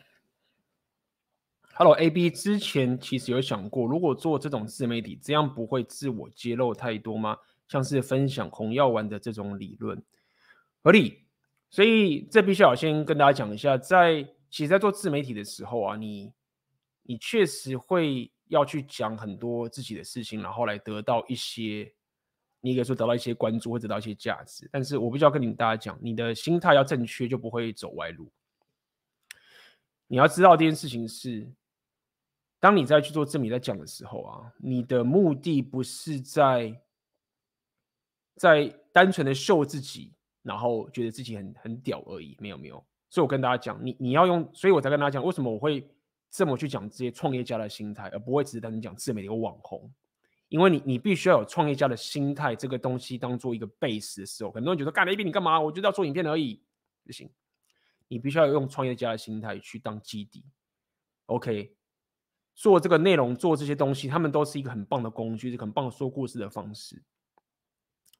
[1.78, 7.38] Hello，AB，之前其实有想过，如果做这种自媒体，这样不会自我揭露太多吗？
[7.68, 10.02] 像是分享红药丸的这种理论，
[10.82, 11.22] 合理。
[11.70, 16.32] 所以这必须要先跟大家讲一下，在其实，在做自媒体的时候啊，你
[17.04, 21.94] 你确实会要去讲很多自己的事情，然后来得到一些，
[22.60, 24.68] 你可以说得到一些关注，或得到一些价值。
[24.72, 28.28] 但是我必须要跟你们大家讲，你的心态要正确，就不会走歪路。
[30.08, 31.48] 你要知道这件事情是。
[32.60, 36.80] 当你在去做自媒体在讲的时候啊，你的目的不是在
[38.34, 42.84] 在单纯的秀自己，然后觉得自己很很屌而已，没有没有。
[43.10, 45.88] 所以我跟大家讲，你你要用，所以我才跟大家讲，为什么我会
[46.30, 49.90] 这么去讲这些创业家的心态，而不会只是单纯讲自媒体的网红，
[50.48, 55.58] 因为你你必须要有创业家的心态这个东西当做一个 base 的时候，很多人觉得干了一遍你干嘛？
[55.60, 56.62] 我就要做影片而已，
[57.04, 57.30] 不行，
[58.08, 60.44] 你必须要用创业家的心态去当基底
[61.26, 61.77] ，OK。
[62.58, 67.00] 做这个内容，做这些东西，他们都是一个很棒的工具，是很棒说故事的方式。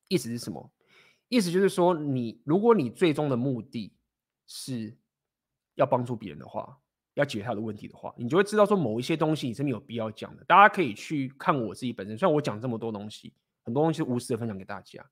[0.07, 0.71] 意思是什么？
[1.29, 3.93] 意思就是说，你如果你最终的目的
[4.47, 4.97] 是
[5.75, 6.79] 要帮助别人的话，
[7.15, 10.45] 要解决他的问题的话，你就会知道说某一些东西你是没有必要讲的。
[10.45, 13.33] 大家可以去看我自己本身，虽然我讲这么多东西，
[13.65, 15.05] 很多东西是无私的分享给大家，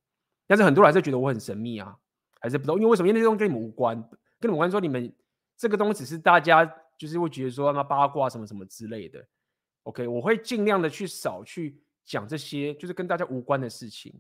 [0.47, 1.99] 但是很多人还是觉得我很神秘啊，
[2.39, 3.09] 还是不知道，因为为什么？
[3.09, 4.01] 因为那些东西跟你们无关，
[4.39, 4.71] 跟你们无关。
[4.71, 5.13] 说你们
[5.57, 6.65] 这个东西只是大家
[6.97, 9.27] 就是会觉得说他八卦什么什么之类的。
[9.85, 14.15] OK，我会尽量的去少去讲这些就是跟大家无关的事情。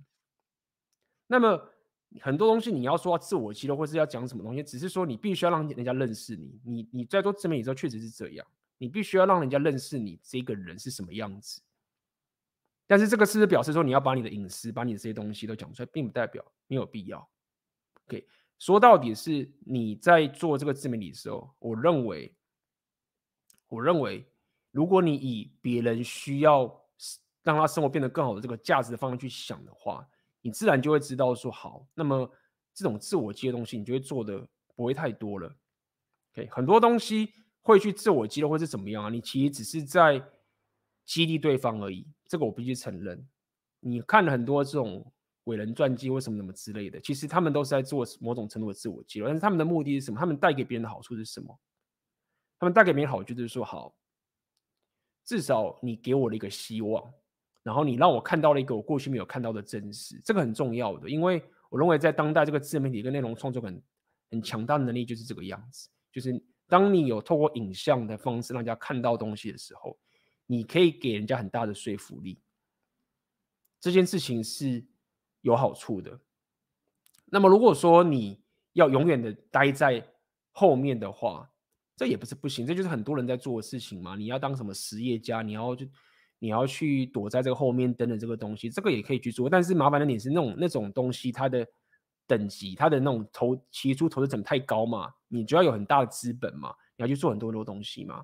[1.26, 1.72] 那么。
[2.20, 6.60] 很多东西你要说自我揭露，或是要讲什么东西，只是说你必须要让人家认识你。
[6.64, 8.46] 你你在做自媒体之后，确实是这样，
[8.78, 11.60] 你必须要让人家认识你这个人是什么样子。
[12.86, 17.28] 但是这个是不是表示说你要把你的隐私、把你的这些东西都讲出来，并不代表没有必要。
[18.06, 18.24] OK，
[18.60, 22.32] 说到底是你在做这个自媒体的时候，我认为，
[23.68, 24.26] 我认为，
[24.70, 26.64] 如果你以别人需要
[27.42, 30.06] 让他生活变得更好的这个价值的方向去想的话。
[30.42, 32.30] 你自然就会知道说好，那么
[32.72, 34.46] 这种自我激的东西，你就会做的
[34.76, 35.52] 不会太多了。
[36.32, 39.10] OK，很多东西会去自我激的，或是怎么样啊？
[39.10, 40.22] 你其实只是在
[41.04, 42.06] 激励对方而已。
[42.28, 43.26] 这个我必须承认。
[43.80, 45.12] 你看了很多这种
[45.44, 50.20] 伟人传记或什么什么之类的，其实他们都是在做某种程度的自我激励，但是他们的目的是什么？
[50.20, 51.58] 他们带给别人的好处是什么？
[52.58, 53.94] 他们带给别人好就是说好，
[55.24, 57.12] 至少你给我了一个希望。
[57.62, 63.82] 然后你让我看到了一个我过去没有看到的真实，这个很重要的，因为我认为在当代这个自媒体跟内容创作很
[64.30, 69.98] 很强大的能力就是这个样子，就是当你有透过影像的方式让人家看到东西的时候，
[70.46, 72.40] 你可以给人家很大的说服力，
[73.80, 74.86] 这件事情是
[75.40, 76.16] 有好处的。
[77.24, 78.40] 那么如果说你
[78.74, 80.06] 要永远的待在
[80.52, 81.50] 后面的话，
[81.96, 84.14] 这也不是不行，这就是很多人在做的事情嘛。
[84.14, 85.86] 你要当什么实业家，你要就。
[86.38, 91.66] 你要去躲在这个后面等等这个东西，这个也可以去做，但是麻烦的点是那种那种东西，它的
[92.26, 98.22] 等级，它的那种投起初投资成本太高嘛，你就要有很大的资本嘛，你要去做很多很多东西嘛，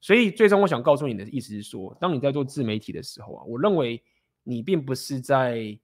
[0.00, 4.02] 所以最终我想告诉你的意思是说，当你在做自媒体的时候啊，我认为
[4.42, 5.78] 你并不是在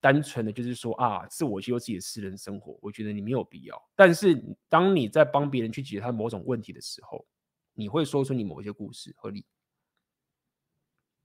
[0.00, 7.26] 单纯的就是说啊，自我揭露自己的私人生活，我觉得你没有必要，但是当你在帮别人去解决他某种问题的时候，
[7.74, 9.44] 你会说出你某一些故事合理。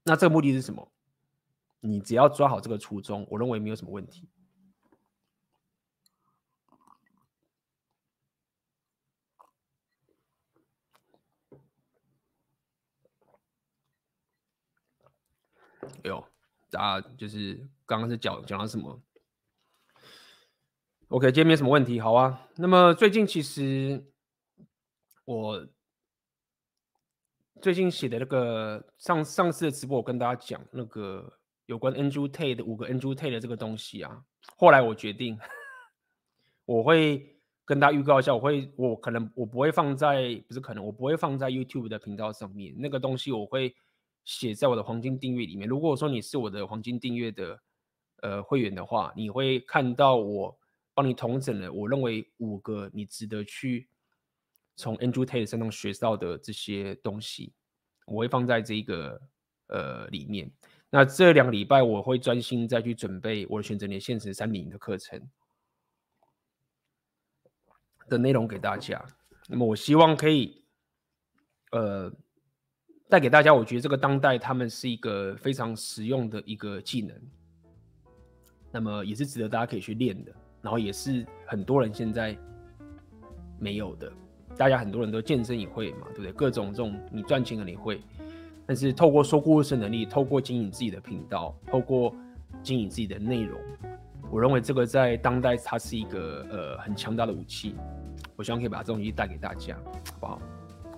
[0.02, 0.92] 那这个目的是什么？
[1.80, 4.28] 你只要抓好这个初衷，我认为没有什么问题。
[16.02, 16.26] 有，
[16.70, 19.00] 大家就是刚刚是讲讲了什么
[21.08, 22.48] ？OK，今天没什么问题，好啊。
[22.56, 24.04] 那么最近其实
[25.24, 25.66] 我。
[27.62, 31.32] 最近写的那个上上次的直播，我跟大家讲那个
[31.64, 34.22] 有关 Andrew Tate 的五个 Andrew Tate 的这个东西啊。
[34.58, 35.38] 后来我决定，
[36.66, 42.74] 我会跟大家预告一下，我会我可能我不会放在不是可能我不会放在 YouTube 的频道上面。
[42.76, 43.74] 那个东西我会
[44.26, 45.66] 写在我的黄金订阅里面。
[45.66, 47.58] 如果说你是我的黄金订阅的
[48.24, 50.58] 呃会员的话，你会看到我
[50.94, 53.86] 帮你统整了我认为五个你值得去。
[54.76, 57.52] 从 Andrew Tate 身上学到的这些东西，
[58.06, 59.20] 我会放在这个
[59.68, 60.50] 呃里面。
[60.90, 65.20] 那这两个礼拜我会专心再去准备我的选择年限时三零的课程
[68.08, 69.04] 的内容给大家。
[69.48, 70.64] 那么我希望可以
[71.70, 72.12] 呃
[73.08, 77.16] 带给大家，我觉得这个当代他们是一个非常实用的一个技能，
[78.74, 82.36] 那么也是值得大家可以去练的，然后也是很多人现在
[83.56, 84.12] 没有的。
[84.56, 86.32] 大家很多人都健身也会嘛，对不对？
[86.32, 88.00] 各种这种你赚钱的你会，
[88.66, 92.12] 但是透过说故事能力，透过经营自己的频道，透过
[92.64, 93.60] 经营自己的内容，
[94.28, 97.76] 我认为这个在当代它是一个呃很强大的武器。
[98.34, 99.76] 我希望可以把这东西带给大家，
[100.10, 100.42] 好不好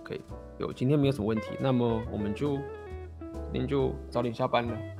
[0.01, 0.19] ？OK，
[0.59, 2.57] 有今天没有什么问题，那么我们就
[3.53, 4.96] 今天就早点下班了。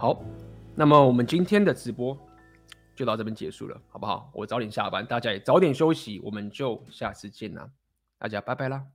[0.00, 0.22] 好，
[0.76, 2.16] 那么我们今天的直播
[2.94, 4.30] 就到这边结束了，好不好？
[4.32, 7.68] 我早点下班，大家也早点休息，我们就下次见啦，
[8.16, 8.86] 大家拜拜啦。